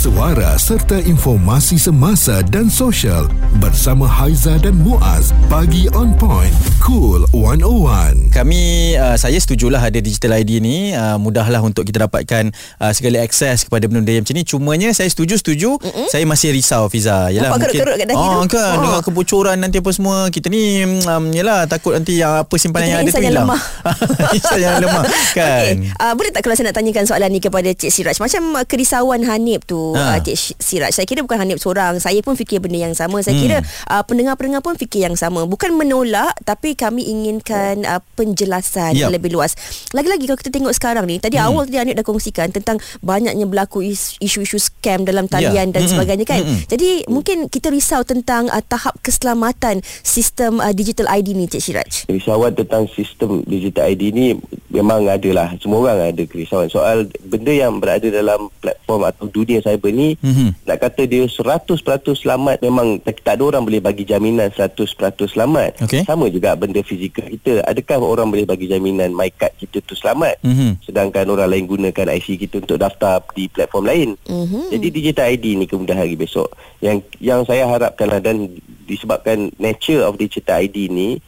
Suara 0.05 0.61
serta 0.61 1.01
informasi 1.01 1.81
semasa 1.81 2.45
dan 2.53 2.69
sosial 2.69 3.25
bersama 3.57 4.05
Haiza 4.05 4.61
dan 4.61 4.77
Muaz. 4.77 5.33
Pagi 5.49 5.89
on 5.97 6.13
point. 6.21 6.53
Cool 6.85 7.25
101. 7.33 8.29
Kami 8.29 8.93
uh, 9.01 9.17
saya 9.17 9.41
setujulah 9.41 9.81
ada 9.81 9.97
digital 10.05 10.37
ID 10.37 10.61
ni 10.61 10.93
uh, 10.93 11.17
mudahlah 11.17 11.65
untuk 11.65 11.89
kita 11.89 12.05
dapatkan 12.05 12.53
uh, 12.85 12.93
segala 12.93 13.25
akses 13.25 13.65
kepada 13.65 13.89
benda-benda 13.89 14.21
yang 14.21 14.29
macam 14.29 14.37
ni 14.37 14.45
cumanya 14.45 14.93
saya 14.93 15.09
setuju 15.09 15.41
setuju 15.41 15.81
mm-hmm. 15.81 16.13
saya 16.13 16.29
masih 16.29 16.53
risau 16.53 16.85
Fiza 16.93 17.33
yalah 17.33 17.57
Nampak 17.57 17.73
kerut-kerut 17.73 17.97
kat 17.97 18.07
dahi 18.13 18.21
oh, 18.21 18.45
tu? 18.45 18.61
kan 18.61 18.77
Oh. 18.77 18.83
dengan 18.85 19.01
kebocoran 19.09 19.57
nanti 19.57 19.81
apa 19.81 19.89
semua 19.89 20.29
kita 20.29 20.53
ni 20.53 20.85
um, 20.85 21.33
yalah 21.33 21.65
takut 21.65 21.97
nanti 21.97 22.21
yang 22.21 22.45
apa 22.45 22.53
simpanan 22.61 22.85
Kita 22.85 22.93
yang 22.93 23.01
ada 23.01 23.09
insan 23.09 23.17
tu 23.17 23.25
yang 23.25 23.33
hilang 23.33 23.49
lemah. 23.49 23.61
insan 24.37 24.59
yang 24.61 24.77
lemah 24.85 25.05
kan 25.41 25.53
Okay. 25.65 25.97
Uh, 25.97 26.13
boleh 26.13 26.29
tak 26.29 26.45
kalau 26.45 26.53
saya 26.59 26.69
nak 26.69 26.77
tanyakan 26.77 27.09
soalan 27.09 27.31
ni 27.33 27.41
kepada 27.41 27.71
Cik 27.73 27.89
Siraj 27.89 28.19
Macam 28.21 28.59
kerisauan 28.69 29.25
Hanif 29.25 29.65
tu 29.65 29.94
Ha. 29.95 30.03
uh, 30.11 30.19
Cik 30.19 30.37
Siraj 30.57 30.91
Saya 30.91 31.05
kira 31.05 31.21
bukan 31.21 31.39
Hanif 31.39 31.59
seorang 31.59 31.97
Saya 31.97 32.19
pun 32.19 32.35
fikir 32.35 32.59
benda 32.59 32.77
yang 32.81 32.93
sama 32.93 33.19
Saya 33.19 33.33
Hmm. 33.33 33.43
kira 33.43 33.57
uh, 33.87 34.03
pendengar-pendengar 34.03 34.61
pun 34.61 34.75
fikir 34.75 35.03
yang 35.03 35.15
sama 35.15 35.43
Bukan 35.45 35.73
menolak 35.73 36.35
Tapi 36.41 36.75
kami 36.75 37.03
inginkan 37.05 37.83
uh, 37.83 38.03
penjelasan 38.15 38.93
yang 38.93 39.09
lebih 39.09 39.31
luas 39.31 39.55
Lagi-lagi 39.91 40.25
kalau 40.25 40.37
kita 40.37 40.51
tengok 40.51 40.73
sekarang 40.73 41.05
ni 41.05 41.17
Tadi 41.17 41.37
Hmm. 41.37 41.47
awal 41.49 41.65
tadi 41.65 41.79
Hanif 41.79 41.95
dah 41.95 42.05
kongsikan 42.05 42.51
Tentang 42.51 42.77
banyaknya 43.01 43.45
berlaku 43.45 43.81
is- 43.81 44.19
isu-isu 44.19 44.57
scam 44.57 45.03
dalam 45.03 45.25
talian 45.25 45.53
Ya. 45.65 45.71
dan 45.71 45.81
Mm-mm. 45.81 45.93
sebagainya 45.93 46.25
kan 46.25 46.41
Mm-mm. 46.41 46.67
Jadi 46.67 46.89
mungkin 47.07 47.47
kita 47.47 47.69
risau 47.69 48.03
tentang 48.03 48.47
uh, 48.49 48.61
tahap 48.61 48.99
keselamatan 48.99 49.79
Sistem 50.01 50.59
uh, 50.59 50.71
digital 50.71 51.07
ID 51.09 51.33
ni 51.33 51.47
Cik 51.47 51.63
Siraj 51.63 51.93
Kerisauan 52.05 52.53
tentang 52.53 52.89
sistem 52.89 53.45
digital 53.45 53.87
ID 53.87 54.03
ni 54.11 54.27
memang 54.69 55.05
ada 55.05 55.31
lah. 55.31 55.49
Semua 55.57 55.85
orang 55.85 56.11
ada 56.11 56.23
kerisauan. 56.25 56.67
Soal 56.67 57.07
benda 57.21 57.51
yang 57.51 57.79
berada 57.79 58.03
dalam 58.05 58.51
platform 58.57 59.05
atau 59.05 59.25
dunia 59.27 59.61
cyber 59.61 59.84
ni, 59.91 60.17
Mhm. 60.21 60.65
nak 60.65 60.79
kata 60.81 61.05
dia 61.05 61.27
100% 61.27 62.15
selamat 62.15 62.63
memang 62.63 63.03
tak, 63.03 63.21
tak 63.21 63.41
ada 63.41 63.43
orang 63.51 63.65
boleh 63.67 63.81
bagi 63.83 64.07
jaminan 64.07 64.49
100% 64.55 65.27
selamat. 65.27 65.83
Okey. 65.85 66.07
Sama 66.07 66.31
juga 66.31 66.55
benda 66.55 66.81
fizikal 66.81 67.27
kita. 67.29 67.67
Adakah 67.67 68.01
orang 68.01 68.29
boleh 68.31 68.47
bagi 68.47 68.71
jaminan 68.71 69.13
my 69.13 69.29
card 69.35 69.53
kita 69.59 69.83
tu 69.83 69.93
selamat? 69.93 70.41
Mhm. 70.41 70.81
Sedangkan 70.85 71.27
orang 71.29 71.51
lain 71.51 71.67
gunakan 71.67 72.15
IC 72.15 72.39
kita 72.39 72.63
untuk 72.63 72.79
daftar 72.79 73.21
di 73.35 73.51
platform 73.51 73.85
lain. 73.85 74.09
Mhm. 74.25 74.73
Jadi 74.73 74.87
digital 74.89 75.27
ID 75.29 75.59
ni 75.59 75.67
kemudian 75.67 75.99
hari 75.99 76.15
besok 76.15 76.53
yang 76.79 77.01
yang 77.19 77.43
saya 77.45 77.67
harapkanlah 77.67 78.21
dan 78.21 78.49
disebabkan 78.85 79.49
nature 79.57 80.05
of 80.05 80.21
digital 80.21 80.61
ID 80.61 80.93
ni 80.93 81.19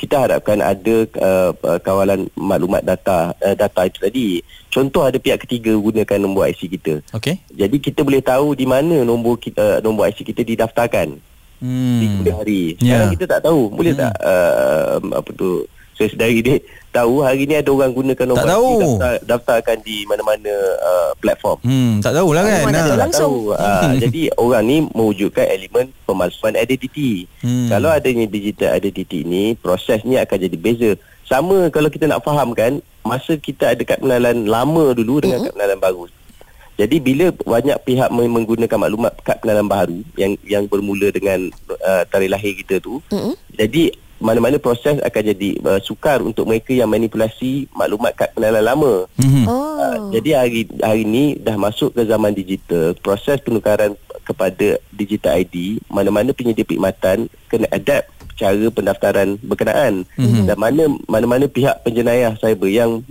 kita 0.00 0.16
harapkan 0.16 0.64
ada 0.64 1.04
uh, 1.20 1.52
uh, 1.52 1.76
kawalan 1.76 2.24
maklumat 2.32 2.80
data 2.80 3.36
uh, 3.36 3.52
data 3.52 3.84
itu 3.84 4.00
tadi. 4.00 4.26
Contoh 4.72 5.04
ada 5.04 5.20
pihak 5.20 5.44
ketiga 5.44 5.76
gunakan 5.76 6.16
nombor 6.16 6.48
IC 6.48 6.72
kita. 6.80 7.04
okey 7.12 7.36
Jadi 7.52 7.76
kita 7.76 8.00
boleh 8.00 8.24
tahu 8.24 8.56
di 8.56 8.64
mana 8.64 9.04
nombor 9.04 9.36
kita 9.36 9.84
nombor 9.84 10.08
IC 10.08 10.24
kita 10.24 10.40
didaftarkan 10.40 11.20
di 11.60 11.68
hmm 11.68 12.08
kemudian 12.16 12.36
hari. 12.40 12.62
Sekarang 12.80 13.08
Ya. 13.08 13.12
kita 13.12 13.24
tak 13.28 13.40
tahu. 13.44 13.60
Boleh 13.68 13.92
tak 13.92 14.16
uh, 14.24 14.96
apa 15.12 15.30
tu 15.36 15.68
saya 16.00 16.08
sedari 16.10 16.40
dia 16.40 16.56
tahu 16.88 17.20
hari 17.20 17.44
ni 17.44 17.52
ada 17.52 17.68
orang 17.68 17.92
gunakan 17.92 18.24
nombor 18.24 18.40
Tak 18.40 18.50
tahu. 18.50 18.70
Daftar, 18.80 19.12
daftarkan 19.22 19.76
di 19.84 20.08
mana-mana 20.08 20.48
uh, 20.80 21.12
platform. 21.14 21.60
Hmm, 21.60 22.00
tak 22.00 22.16
tahulah 22.16 22.40
kan. 22.40 22.62
Mana 22.64 22.72
Ha. 22.74 22.82
tahu 22.82 22.98
langsung. 22.98 23.34
tahu. 23.44 23.52
Uh, 23.52 23.92
jadi 24.02 24.20
orang 24.34 24.62
ni 24.64 24.76
mewujudkan 24.88 25.44
elemen 25.46 25.92
pemalsuan 26.02 26.56
identiti. 26.56 27.28
Hmm. 27.44 27.68
Kalau 27.68 27.92
adanya 27.92 28.24
digital 28.24 28.72
identity 28.72 29.22
ni, 29.22 29.52
prosesnya 29.54 30.24
akan 30.24 30.38
jadi 30.40 30.56
beza. 30.56 30.90
Sama 31.22 31.68
kalau 31.68 31.86
kita 31.86 32.08
nak 32.08 32.24
fahamkan, 32.24 32.80
masa 33.00 33.36
kita 33.36 33.70
ada 33.70 33.82
kad 33.84 34.00
pengenalan 34.00 34.48
lama 34.48 34.90
dulu 34.90 35.20
dengan 35.20 35.44
kad 35.44 35.52
pengenalan 35.52 35.78
baru. 35.78 36.04
Jadi 36.74 36.96
bila 36.96 37.28
banyak 37.36 37.76
pihak 37.84 38.08
meng- 38.08 38.32
menggunakan 38.32 38.78
maklumat 38.80 39.12
kad 39.20 39.36
pengenalan 39.38 39.68
baru 39.68 40.00
yang 40.16 40.32
yang 40.42 40.64
bermula 40.64 41.12
dengan 41.12 41.52
uh, 41.68 42.02
tarikh 42.08 42.32
lahir 42.32 42.56
kita 42.56 42.80
tu, 42.80 43.04
Mm-mm. 43.06 43.36
jadi 43.52 43.92
mana-mana 44.20 44.60
proses 44.60 45.00
akan 45.00 45.22
jadi 45.32 45.48
uh, 45.64 45.80
sukar 45.80 46.20
untuk 46.20 46.44
mereka 46.44 46.76
yang 46.76 46.92
manipulasi 46.92 47.66
maklumat 47.72 48.12
kad 48.14 48.30
pengenalan 48.36 48.64
lama. 48.64 48.94
Mhm. 49.16 49.44
Oh. 49.48 49.80
Uh, 49.80 49.96
jadi 50.12 50.44
hari 50.44 50.68
hari 50.84 51.08
ni 51.08 51.40
dah 51.40 51.56
masuk 51.56 51.96
ke 51.96 52.04
zaman 52.04 52.36
digital, 52.36 52.92
proses 53.00 53.40
penukaran 53.40 53.96
kepada 54.28 54.76
digital 54.92 55.40
ID, 55.40 55.80
mana-mana 55.88 56.36
penyedia 56.36 56.62
perkhidmatan 56.62 57.32
kena 57.48 57.66
adapt 57.72 58.12
cara 58.40 58.66
pendaftaran 58.72 59.36
berkenaan 59.44 60.08
mm-hmm. 60.16 60.48
dan 60.48 60.56
mana 60.56 60.88
mana-mana 61.04 61.44
pihak 61.44 61.84
penjenayah 61.84 62.32
cyber 62.40 62.72
yang 62.72 63.04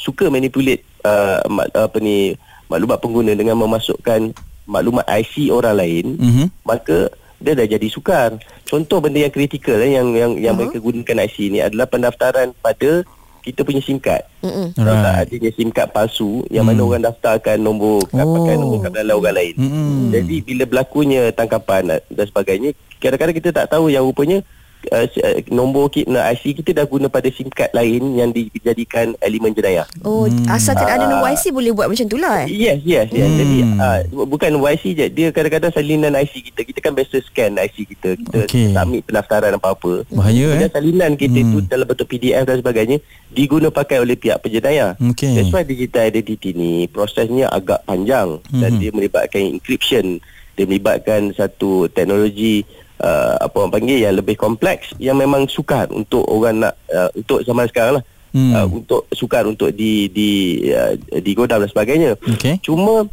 suka 0.00 0.32
manipulate 0.32 0.80
uh, 1.04 1.44
mak, 1.52 1.68
apa 1.76 2.00
ni 2.00 2.32
maklumat 2.72 2.96
pengguna 2.96 3.36
dengan 3.36 3.60
memasukkan 3.60 4.32
maklumat 4.64 5.04
IC 5.04 5.52
orang 5.52 5.76
lain 5.76 6.06
Mhm. 6.16 6.44
maka 6.64 7.12
dia 7.40 7.56
dah 7.56 7.66
jadi 7.66 7.88
sukar. 7.88 8.36
Contoh 8.68 9.00
benda 9.00 9.24
yang 9.24 9.32
kritikal 9.32 9.80
eh, 9.80 9.96
yang 9.96 10.12
yang 10.12 10.32
yang 10.36 10.54
uh-huh. 10.54 10.68
mereka 10.68 10.78
gunakan 10.78 11.24
IC 11.26 11.36
ni 11.50 11.58
adalah 11.64 11.88
pendaftaran 11.88 12.52
pada 12.60 13.02
kita 13.40 13.64
punya 13.64 13.80
SIM 13.80 13.96
card. 13.96 14.20
Mm-mm. 14.44 14.76
Kalau 14.76 14.92
tak 15.00 15.12
Right. 15.16 15.24
adanya 15.32 15.50
SIM 15.56 15.70
card 15.72 15.90
palsu 15.96 16.44
yang 16.52 16.68
mana 16.68 16.84
orang 16.84 17.04
daftarkan 17.08 17.56
nombor 17.56 18.04
oh. 18.04 18.20
pakai 18.36 18.54
nombor 18.60 18.84
kad 18.84 18.92
pengenalan 18.92 19.16
orang 19.16 19.36
lain. 19.40 19.54
Mm-mm. 19.56 20.00
Jadi 20.12 20.36
bila 20.44 20.64
berlakunya 20.68 21.22
tangkapan 21.32 21.82
dan 22.04 22.24
sebagainya, 22.28 22.70
kadang-kadang 23.00 23.36
kita 23.40 23.50
tak 23.50 23.66
tahu 23.72 23.88
yang 23.88 24.04
rupanya 24.04 24.44
uh, 24.88 25.04
uh, 25.04 25.34
nombor 25.48 25.88
kita, 25.88 26.08
IC 26.32 26.60
kita 26.60 26.70
dah 26.72 26.84
guna 26.84 27.06
pada 27.06 27.28
SIM 27.28 27.48
card 27.48 27.70
lain 27.70 28.16
yang 28.16 28.30
dijadikan 28.30 29.12
elemen 29.18 29.52
jenayah. 29.52 29.84
Oh, 30.00 30.24
asalkan 30.46 30.86
ada 30.86 31.04
nombor 31.04 31.28
IC 31.28 31.50
boleh 31.50 31.70
buat 31.70 31.86
macam 31.86 32.06
tu 32.06 32.16
lah 32.16 32.44
eh. 32.44 32.48
Yes, 32.48 32.80
yes, 32.82 33.06
yes. 33.10 33.26
Hmm. 33.26 33.38
Jadi 33.38 33.58
uh, 33.76 33.98
bukan 34.24 34.50
YC 34.56 34.84
je. 34.92 35.06
Dia 35.08 35.26
kadang-kadang 35.30 35.70
salinan 35.70 36.14
IC 36.14 36.50
kita. 36.50 36.60
Kita 36.62 36.78
kan 36.80 36.92
biasa 36.92 37.16
scan 37.22 37.52
IC 37.54 37.76
kita. 37.88 38.08
Kita 38.16 38.38
Okey. 38.44 38.72
submit 38.72 39.02
pendaftaran 39.04 39.52
apa-apa. 39.54 40.08
Bahaya 40.08 40.38
eh. 40.38 40.48
Kemudian 40.56 40.72
salinan 40.72 41.12
kita 41.14 41.38
Hmm. 41.40 41.52
tu 41.52 41.58
dalam 41.64 41.86
bentuk 41.86 42.06
PDF 42.06 42.44
dan 42.44 42.56
sebagainya 42.58 42.96
diguna 43.28 43.68
pakai 43.68 43.98
oleh 43.98 44.14
pihak 44.14 44.38
penjenayah. 44.38 44.96
Okey. 44.96 45.34
That's 45.34 45.50
why 45.50 45.62
digital 45.62 46.02
identity 46.02 46.52
ni 46.52 46.84
prosesnya 46.86 47.48
agak 47.48 47.84
panjang 47.84 48.38
dan 48.50 48.76
Mhm. 48.76 48.78
dia 48.78 48.90
melibatkan 48.90 49.42
encryption. 49.50 50.20
Dia 50.52 50.64
melibatkan 50.64 51.32
satu 51.32 51.88
teknologi 51.88 52.68
uh, 53.00 53.34
apa 53.40 53.54
orang 53.56 53.72
panggil 53.72 53.98
yang 53.98 54.14
lebih 54.14 54.36
kompleks 54.36 54.92
yang 55.00 55.16
memang 55.16 55.48
sukar 55.48 55.88
untuk 55.90 56.22
orang 56.24 56.62
nak 56.62 56.74
uh, 56.88 57.08
untuk 57.12 57.42
zaman 57.42 57.66
sekarang 57.66 58.00
lah. 58.00 58.04
Hmm. 58.30 58.54
Uh, 58.54 58.66
untuk 58.78 59.10
sukar 59.10 59.42
untuk 59.42 59.74
di 59.74 60.06
di 60.06 60.30
uh, 60.70 60.94
digodam 61.18 61.58
dan 61.58 61.66
sebagainya. 61.66 62.14
Okey. 62.14 62.62
Cuma 62.62 63.10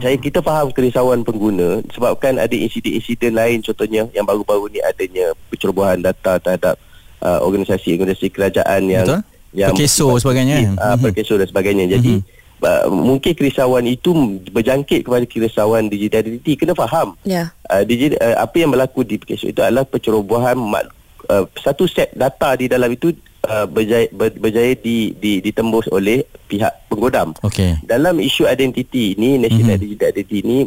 saya 0.00 0.16
kita 0.16 0.40
faham 0.40 0.72
kerisauan 0.72 1.22
pengguna 1.22 1.78
sebabkan 1.92 2.40
ada 2.40 2.56
insiden-insiden 2.56 3.36
lain 3.36 3.60
contohnya 3.60 4.08
yang 4.10 4.24
baru-baru 4.24 4.72
ni 4.72 4.80
adanya 4.80 5.36
pencerobohan 5.46 6.00
data 6.00 6.40
terhadap 6.40 6.74
uh, 7.20 7.38
organisasi-organisasi 7.44 8.32
kerajaan 8.32 8.88
yang 8.88 9.04
Betul. 9.06 9.20
yang 9.52 9.70
Perkeso 9.76 10.16
sebagainya. 10.16 10.74
uh, 10.80 10.96
Mhm. 10.96 11.02
perkeso 11.04 11.36
dan 11.36 11.46
sebagainya. 11.46 11.84
Jadi 11.86 12.24
uh, 12.62 12.88
mungkin 12.88 13.34
kerisauan 13.34 13.84
itu 13.84 14.14
berjangkit 14.50 15.04
kepada 15.04 15.26
kerisauan 15.26 15.90
digital 15.90 16.22
identity 16.22 16.56
kena 16.56 16.72
faham. 16.72 17.18
Ya. 17.26 17.50
Uh, 17.68 17.82
digi, 17.82 18.14
uh, 18.16 18.38
apa 18.38 18.54
yang 18.56 18.70
berlaku 18.72 19.02
di 19.02 19.18
perkeso 19.18 19.50
itu 19.50 19.60
adalah 19.60 19.84
pencerobohan 19.84 20.56
mak, 20.58 20.88
uh, 21.28 21.44
satu 21.58 21.90
set 21.90 22.14
data 22.14 22.54
di 22.56 22.70
dalam 22.70 22.94
itu 22.94 23.12
uh, 23.46 23.66
berjaya, 23.66 24.08
ber, 24.14 24.32
berjaya 24.38 24.72
di, 24.78 25.12
di, 25.18 25.42
ditembus 25.42 25.90
oleh 25.90 26.24
pihak 26.46 26.88
penggodam. 26.88 27.34
Okey. 27.42 27.82
Dalam 27.84 28.22
isu 28.22 28.46
identiti 28.46 29.18
ini, 29.18 29.42
National 29.42 29.76
Mhm. 29.76 29.82
Digital 29.82 30.08
Identity 30.14 30.36
ini, 30.44 30.58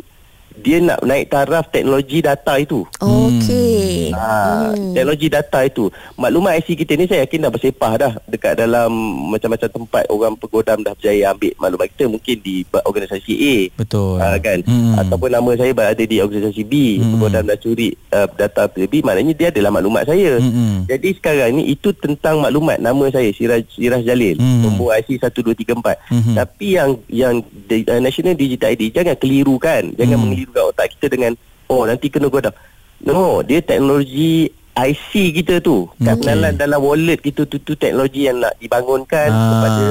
dia 0.58 0.78
nak 0.78 1.00
naik 1.02 1.28
taraf 1.28 1.68
teknologi 1.68 2.20
data 2.20 2.54
itu. 2.56 2.84
Okey. 2.98 4.12
Ha, 4.12 4.72
Hmm. 4.72 4.94
teknologi 4.94 5.28
data 5.28 5.60
itu. 5.62 5.88
Maklumat 6.16 6.58
IC 6.58 6.76
kita 6.78 6.94
ni 6.94 7.06
saya 7.06 7.24
yakin 7.24 7.42
dah 7.42 7.52
bersepah 7.52 7.94
dah 7.96 8.14
dekat 8.26 8.56
dalam 8.56 8.92
macam-macam 9.28 9.68
tempat 9.68 10.04
orang 10.08 10.34
penggodam 10.36 10.80
dah 10.80 10.94
berjaya 10.94 11.30
ambil 11.30 11.52
maklumat 11.58 11.88
kita 11.90 12.06
mungkin 12.08 12.36
di 12.40 12.56
organisasi 12.76 13.34
A. 13.34 13.56
Betul. 13.76 14.18
Ha, 14.18 14.38
kan 14.38 14.60
Hmm. 14.62 14.96
ataupun 14.98 15.30
nama 15.30 15.52
saya 15.56 15.72
berada 15.72 16.00
di 16.00 16.18
organisasi 16.18 16.62
B 16.62 16.74
Hmm. 16.98 17.12
penggodam 17.14 17.44
dah 17.46 17.58
curi 17.58 17.90
uh, 18.10 18.28
data 18.30 18.66
B 18.68 19.02
maknanya 19.02 19.34
dia 19.34 19.48
adalah 19.50 19.72
maklumat 19.72 20.04
saya 20.06 20.38
Hmm. 20.38 20.86
jadi 20.86 21.10
sekarang 21.14 21.52
ni 21.56 21.72
itu 21.72 21.92
tentang 21.94 22.40
maklumat 22.40 22.78
nama 22.78 23.06
saya 23.08 23.30
Siraj 23.30 23.64
Siraj 23.70 24.04
Jalil 24.04 24.36
Hmm. 24.36 24.62
nombor 24.62 24.94
IC 24.94 25.18
1234 25.18 25.98
Hmm. 26.08 26.36
tapi 26.36 26.66
yang 26.74 26.90
yang 27.08 27.34
di- 27.66 27.86
uh, 27.86 28.00
National 28.00 28.34
Digital 28.34 28.72
ID 28.72 28.92
jangan 28.92 29.16
kelirukan 29.16 29.92
jangan 29.94 30.18
Hmm. 30.18 30.26
Mengelirukan 30.46 30.72
otak 30.72 30.94
kita 30.98 31.10
dengan 31.10 31.34
oh 31.68 31.84
nanti 31.90 32.08
kena 32.08 32.30
godam. 32.30 32.54
No 33.02 33.42
dia 33.42 33.60
teknologi 33.60 34.50
IC 34.78 35.12
kita 35.34 35.60
tu 35.60 35.88
Kad 35.96 36.20
pengenalan 36.20 36.54
dalam 36.54 36.80
wallet 36.80 37.18
kita 37.18 37.44
tu, 37.44 37.56
tu 37.58 37.74
teknologi 37.74 38.26
yang 38.26 38.38
nak 38.38 38.60
dibangunkan 38.60 39.28
Ah. 39.28 39.48
kepada 39.50 39.86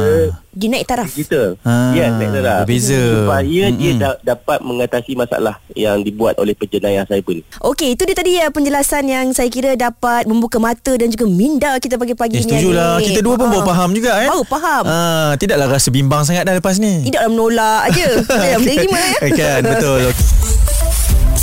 Di 0.53 0.67
naik 0.69 0.85
taraf. 0.85 1.09
digital. 1.09 1.57
Ah, 1.61 1.91
ya, 1.91 2.13
naik 2.13 2.31
darah. 2.31 2.63
berbeza. 2.63 2.95
Supaya 2.95 3.65
dia 3.71 3.91
Mm-mm. 3.91 3.99
da- 3.99 4.21
dapat 4.23 4.61
mengatasi 4.61 5.13
masalah 5.15 5.57
yang 5.73 5.99
dibuat 5.99 6.37
oleh 6.37 6.53
penjenayah 6.53 7.03
cyber 7.03 7.35
ni. 7.35 7.43
Okey, 7.59 7.89
itu 7.91 8.03
dia 8.03 8.15
tadi 8.15 8.37
ya 8.37 8.47
penjelasan 8.49 9.03
yang 9.05 9.27
saya 9.31 9.49
kira 9.49 9.75
dapat 9.75 10.25
membuka 10.25 10.57
mata 10.59 10.93
dan 10.93 11.09
juga 11.09 11.25
minda 11.25 11.75
kita 11.77 11.97
pagi-pagi 11.97 12.39
Eh, 12.39 12.41
ni. 12.41 12.47
setuju 12.47 12.71
lah. 12.71 12.97
Anik. 12.97 13.09
Kita 13.09 13.21
dua 13.21 13.35
pun 13.35 13.47
Ah. 13.47 13.51
baru 13.51 13.65
faham 13.65 13.91
juga 13.91 14.13
eh. 14.17 14.29
Baru 14.29 14.45
faham. 14.45 14.83
Ah, 14.85 15.33
tidaklah 15.35 15.67
rasa 15.71 15.89
bimbang 15.89 16.23
sangat 16.23 16.45
dah 16.45 16.55
lepas 16.55 16.77
ni. 16.77 17.03
Tidaklah 17.05 17.31
menolak 17.31 17.81
aje. 17.89 18.07
Saya 18.31 18.55
boleh 18.55 18.75
terima 18.77 18.99
ya. 19.01 19.19
kan, 19.33 19.61
betul. 19.65 20.01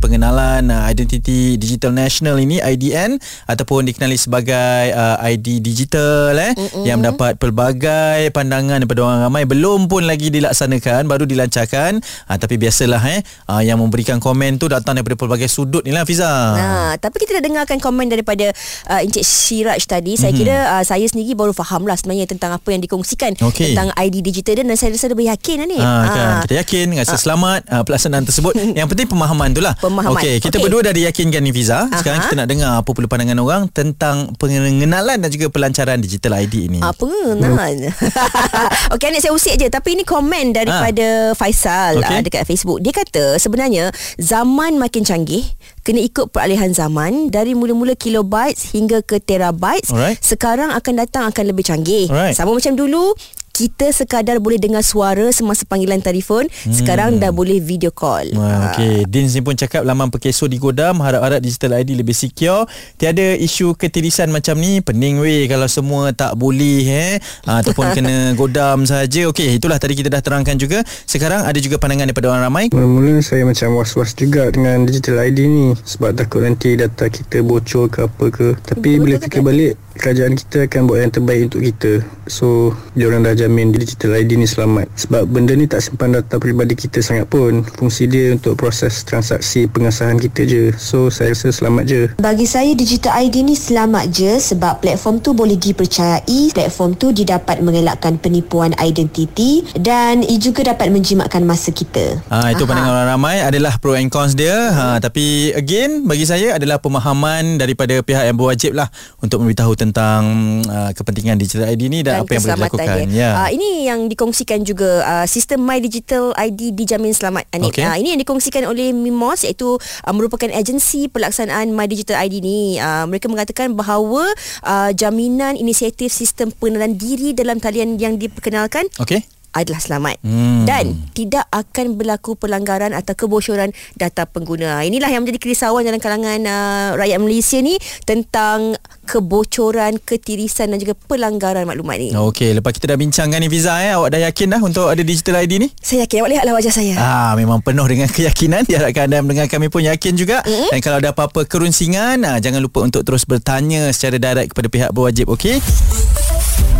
Pengenalan 0.00 0.66
uh, 0.66 0.88
identiti 0.88 1.54
digital 1.54 1.92
national 1.92 2.36
ini 2.36 2.58
IDN 2.58 3.20
ataupun 3.44 3.84
dikenali 3.84 4.16
sebagai 4.16 4.56
uh, 4.90 5.20
ID 5.20 5.60
digital 5.60 6.34
eh 6.34 6.52
Mm-mm. 6.56 6.84
yang 6.84 6.98
mendapat 6.98 7.36
pelbagai 7.36 8.32
pandangan 8.32 8.80
daripada 8.80 9.04
orang 9.04 9.20
ramai 9.22 9.44
belum 9.44 9.86
pun 9.86 10.08
lagi 10.08 10.32
dilaksanakan 10.32 11.04
baru 11.04 11.24
dilancarkan 11.24 12.00
uh, 12.00 12.36
tapi 12.36 12.56
biasalah 12.56 13.02
eh 13.06 13.20
uh, 13.46 13.60
yang 13.60 13.76
memberikan 13.76 14.16
komen 14.16 14.56
tu 14.56 14.66
datang 14.66 14.96
daripada 14.96 15.14
pelbagai 15.14 15.46
sudut 15.46 15.84
ni 15.84 15.92
lah 15.92 16.02
Fiza. 16.02 16.26
Ha, 16.26 16.96
tapi 16.96 17.20
kita 17.20 17.38
dah 17.38 17.44
dengarkan 17.44 17.76
komen 17.76 18.08
daripada 18.08 18.50
uh, 18.88 19.00
Encik 19.04 19.22
Siraj 19.22 19.84
tadi. 19.84 20.16
Saya 20.16 20.32
Mhm. 20.32 20.38
kira 20.38 20.56
uh, 20.72 20.84
saya 20.86 21.04
sendiri 21.04 21.34
baru 21.34 21.50
faham 21.50 21.84
lah 21.84 21.94
sebenarnya 21.94 22.24
tentang 22.24 22.54
apa 22.54 22.68
yang 22.70 22.80
dikongsikan 22.80 23.36
Okey. 23.36 23.74
tentang 23.74 23.92
ID 23.92 24.22
digital 24.22 24.64
dan 24.64 24.72
saya 24.74 24.94
rasa 24.94 25.10
lebih 25.10 25.28
yakin 25.28 25.56
lah 25.60 25.68
ni. 25.68 25.78
Ha, 25.78 25.90
kan 26.06 26.28
kita 26.46 26.54
yakin 26.62 26.86
rasa 26.96 27.14
selamat 27.14 27.60
uh, 27.68 27.82
pelaksanaan 27.84 28.24
tersebut 28.24 28.54
yang 28.78 28.86
penting 28.86 29.04
pemahaman 29.04 29.52
tu 29.52 29.60
lah 29.60 29.74
Pemahaman. 29.90 30.14
Okey 30.14 30.34
kita 30.38 30.56
Okey. 30.56 30.62
berdua 30.62 30.80
dah 30.86 30.94
diyakinkan 30.94 31.42
ni 31.42 31.50
Fiza 31.50 31.90
sekarang 31.90 32.22
kita 32.22 32.34
nak 32.38 32.46
dengar 32.46 32.70
apa 32.78 32.90
pula 32.90 33.10
pandangan 33.10 33.38
orang 33.38 33.62
tentang 33.68 34.30
pengenalan 34.38 35.18
dan 35.18 35.28
juga 35.28 35.50
pelancaran 35.50 35.98
digital 35.98 36.38
ID 36.38 36.70
ini 36.70 36.78
Ah, 36.78 36.94
pengenalan. 36.94 37.90
Okey, 38.94 39.06
anak 39.08 39.20
saya 39.20 39.34
usik 39.34 39.54
je. 39.56 39.66
Tapi 39.66 39.98
ini 39.98 40.02
komen 40.02 40.54
daripada 40.54 41.34
Faisal 41.34 41.98
Okey. 41.98 42.06
okay. 42.06 42.20
dekat 42.22 42.42
Facebook. 42.46 42.78
Dia 42.78 42.94
kata 42.94 43.36
sebenarnya 43.36 43.90
zaman 44.16 44.78
makin 44.78 45.02
canggih, 45.02 45.42
kena 45.82 46.00
ikut 46.00 46.30
peralihan 46.30 46.70
zaman 46.70 47.28
dari 47.28 47.52
mula-mula 47.52 47.92
kilobytes 47.92 48.70
hingga 48.70 49.02
ke 49.02 49.18
terabytes. 49.18 49.90
Alright. 49.90 50.20
Sekarang 50.20 50.70
akan 50.70 50.94
datang 50.96 51.24
akan 51.26 51.44
lebih 51.44 51.66
canggih. 51.66 52.06
Alright. 52.06 52.32
Sama 52.32 52.54
macam 52.54 52.72
dulu, 52.72 53.12
kita 53.60 53.92
sekadar 53.92 54.40
boleh 54.40 54.56
dengar 54.56 54.80
suara 54.80 55.28
semasa 55.36 55.68
panggilan 55.68 56.00
telefon. 56.00 56.48
Sekarang 56.72 57.20
dah 57.20 57.28
boleh 57.28 57.60
video 57.60 57.92
call. 57.92 58.32
Wah, 58.32 58.72
okay. 58.72 59.04
Dins 59.04 59.36
ni 59.36 59.44
pun 59.44 59.52
cakap 59.52 59.84
laman 59.84 60.08
perkeso 60.08 60.48
di 60.48 60.56
Godam 60.56 61.04
harap-harap 61.04 61.44
digital 61.44 61.76
ID 61.76 61.92
lebih 61.92 62.16
secure. 62.16 62.64
Tiada 62.96 63.36
isu 63.36 63.76
ketirisan 63.76 64.32
macam 64.32 64.56
ni. 64.56 64.80
Pening 64.80 65.20
weh 65.20 65.44
kalau 65.44 65.68
semua 65.68 66.08
tak 66.16 66.40
boleh 66.40 66.88
eh. 66.88 67.12
Ha, 67.44 67.60
ataupun 67.60 67.92
kena 68.00 68.32
godam 68.32 68.88
saja. 68.88 69.28
Okey, 69.28 69.60
itulah 69.60 69.76
tadi 69.76 69.92
kita 69.92 70.08
dah 70.08 70.24
terangkan 70.24 70.56
juga. 70.56 70.80
Sekarang 71.04 71.44
ada 71.44 71.60
juga 71.60 71.76
pandangan 71.76 72.08
daripada 72.08 72.32
orang 72.32 72.48
ramai. 72.48 72.64
Mula-mula 72.72 73.20
saya 73.20 73.44
macam 73.44 73.76
was-was 73.76 74.16
juga 74.16 74.48
dengan 74.48 74.88
digital 74.88 75.20
ID 75.20 75.38
ni 75.44 75.66
sebab 75.84 76.16
takut 76.16 76.40
nanti 76.40 76.80
data 76.80 77.12
kita 77.12 77.44
bocor 77.44 77.92
ke 77.92 78.08
apa 78.08 78.24
ke. 78.32 78.56
Tapi 78.56 78.96
Betul 78.96 79.04
bila 79.04 79.16
fikir 79.20 79.42
balik 79.44 79.72
kerajaan 80.00 80.32
kita 80.32 80.64
akan 80.64 80.88
buat 80.88 80.98
yang 81.04 81.12
terbaik 81.12 81.52
untuk 81.52 81.60
kita. 81.60 81.92
So, 82.24 82.72
diorang 82.96 83.28
dah 83.28 83.36
jamin 83.36 83.76
digital 83.76 84.16
ID 84.16 84.40
ni 84.40 84.48
selamat. 84.48 84.88
Sebab 84.96 85.28
benda 85.28 85.52
ni 85.52 85.68
tak 85.68 85.84
simpan 85.84 86.16
data 86.16 86.40
peribadi 86.40 86.72
kita 86.72 87.04
sangat 87.04 87.28
pun. 87.28 87.60
Fungsi 87.76 88.08
dia 88.08 88.32
untuk 88.32 88.56
proses 88.56 89.04
transaksi 89.04 89.68
pengesahan 89.68 90.16
kita 90.16 90.48
je. 90.48 90.64
So, 90.80 91.12
saya 91.12 91.36
rasa 91.36 91.52
selamat 91.52 91.84
je. 91.84 92.02
Bagi 92.16 92.48
saya 92.48 92.72
digital 92.72 93.20
ID 93.20 93.44
ni 93.44 93.52
selamat 93.52 94.04
je 94.08 94.32
sebab 94.40 94.80
platform 94.80 95.20
tu 95.20 95.36
boleh 95.36 95.60
dipercayai, 95.60 96.56
platform 96.56 96.96
tu 96.96 97.12
didapat 97.12 97.60
mengelakkan 97.60 98.16
penipuan 98.16 98.72
identiti 98.80 99.68
dan 99.76 100.24
ia 100.24 100.40
juga 100.40 100.72
dapat 100.72 100.88
menjimatkan 100.88 101.44
masa 101.44 101.68
kita. 101.76 102.24
Ha, 102.32 102.56
itu 102.56 102.64
Aha. 102.64 102.68
pandangan 102.72 102.92
orang 102.96 103.08
ramai 103.12 103.36
adalah 103.44 103.76
pro 103.76 103.92
and 103.92 104.08
cons 104.08 104.32
dia. 104.32 104.56
Ha, 104.72 104.84
tapi 104.96 105.52
again 105.52 106.08
bagi 106.08 106.24
saya 106.24 106.56
adalah 106.56 106.80
pemahaman 106.80 107.60
daripada 107.60 108.00
pihak 108.00 108.24
yang 108.24 108.38
berwajib 108.40 108.72
lah 108.72 108.88
untuk 109.20 109.44
memberitahu 109.44 109.76
tentang 109.76 109.89
uh, 109.96 110.90
kepentingan 110.94 111.40
digital 111.40 111.66
ID 111.66 111.82
ni 111.90 112.00
dan, 112.06 112.22
apa 112.22 112.36
yang 112.36 112.42
boleh 112.46 112.58
dilakukan. 112.60 112.86
dia. 113.08 113.18
Ya. 113.18 113.30
Uh, 113.42 113.50
ini 113.50 113.70
yang 113.88 114.06
dikongsikan 114.06 114.62
juga 114.62 115.02
uh, 115.02 115.26
sistem 115.26 115.64
My 115.64 115.82
Digital 115.82 116.36
ID 116.38 116.76
dijamin 116.76 117.10
selamat. 117.10 117.50
Okey. 117.50 117.82
Uh, 117.82 117.96
ini 117.98 118.14
yang 118.14 118.20
dikongsikan 118.20 118.68
oleh 118.68 118.94
Mimos 118.94 119.42
iaitu 119.42 119.80
uh, 119.80 120.14
merupakan 120.14 120.48
agensi 120.52 121.10
pelaksanaan 121.10 121.72
My 121.74 121.90
Digital 121.90 122.20
ID 122.22 122.44
ni. 122.44 122.78
Uh, 122.78 123.08
mereka 123.10 123.26
mengatakan 123.26 123.74
bahawa 123.74 124.28
uh, 124.62 124.90
jaminan 124.94 125.56
inisiatif 125.56 126.14
sistem 126.14 126.52
pengenalan 126.52 126.94
diri 126.94 127.32
dalam 127.32 127.58
talian 127.58 127.96
yang 127.96 128.20
diperkenalkan 128.20 128.86
Okey. 129.00 129.39
Adalah 129.52 129.78
selamat 129.78 130.16
Hmm. 130.20 130.62
dan 130.62 131.10
tidak 131.10 131.46
akan 131.50 131.96
berlaku 131.96 132.34
pelanggaran 132.34 132.92
atau 132.92 133.14
kebocoran 133.14 133.70
data 133.94 134.24
pengguna. 134.24 134.82
Inilah 134.82 135.08
yang 135.08 135.22
menjadi 135.22 135.40
kerisauan 135.40 135.82
dalam 135.82 135.98
kalangan 135.98 136.40
uh, 136.44 136.88
rakyat 136.94 137.18
Malaysia 137.18 137.58
ni 137.58 137.74
tentang 138.04 138.76
kebocoran, 139.04 139.98
ketirisan 139.98 140.70
dan 140.70 140.78
juga 140.78 140.94
pelanggaran 140.94 141.66
maklumat 141.66 141.98
ni. 141.98 142.14
Okey, 142.14 142.54
lepas 142.54 142.70
kita 142.70 142.94
dah 142.94 142.98
bincangkan 142.98 143.42
ni 143.42 143.50
Fiza 143.50 143.74
eh, 143.82 143.90
awak 143.90 144.14
dah 144.14 144.20
yakin 144.30 144.46
dah 144.54 144.60
untuk 144.62 144.86
ada 144.86 145.02
digital 145.02 145.42
ID 145.42 145.58
ni? 145.58 145.68
Saya 145.76 146.06
yakin 146.06 146.22
awak 146.22 146.30
lihatlah 146.30 146.54
wajah 146.54 146.72
saya. 146.72 146.94
Ah, 146.94 147.32
memang 147.34 147.58
penuh 147.58 147.84
dengan 147.84 148.06
keyakinan. 148.16 148.64
Diharapkan 148.64 149.10
anda 149.10 149.18
mendengar 149.20 149.50
kami 149.50 149.66
pun 149.66 149.82
yakin 149.82 150.14
juga. 150.14 150.46
Mm-hmm. 150.46 150.70
Dan 150.70 150.78
kalau 150.78 150.96
ada 151.02 151.10
apa-apa 151.10 151.42
kerunsingan, 151.44 152.22
ah, 152.22 152.38
jangan 152.38 152.62
lupa 152.62 152.86
untuk 152.86 153.02
terus 153.02 153.26
bertanya 153.26 153.90
secara 153.90 154.22
direct 154.22 154.54
kepada 154.54 154.68
pihak 154.70 154.90
berwajib, 154.94 155.26
okey? 155.34 155.58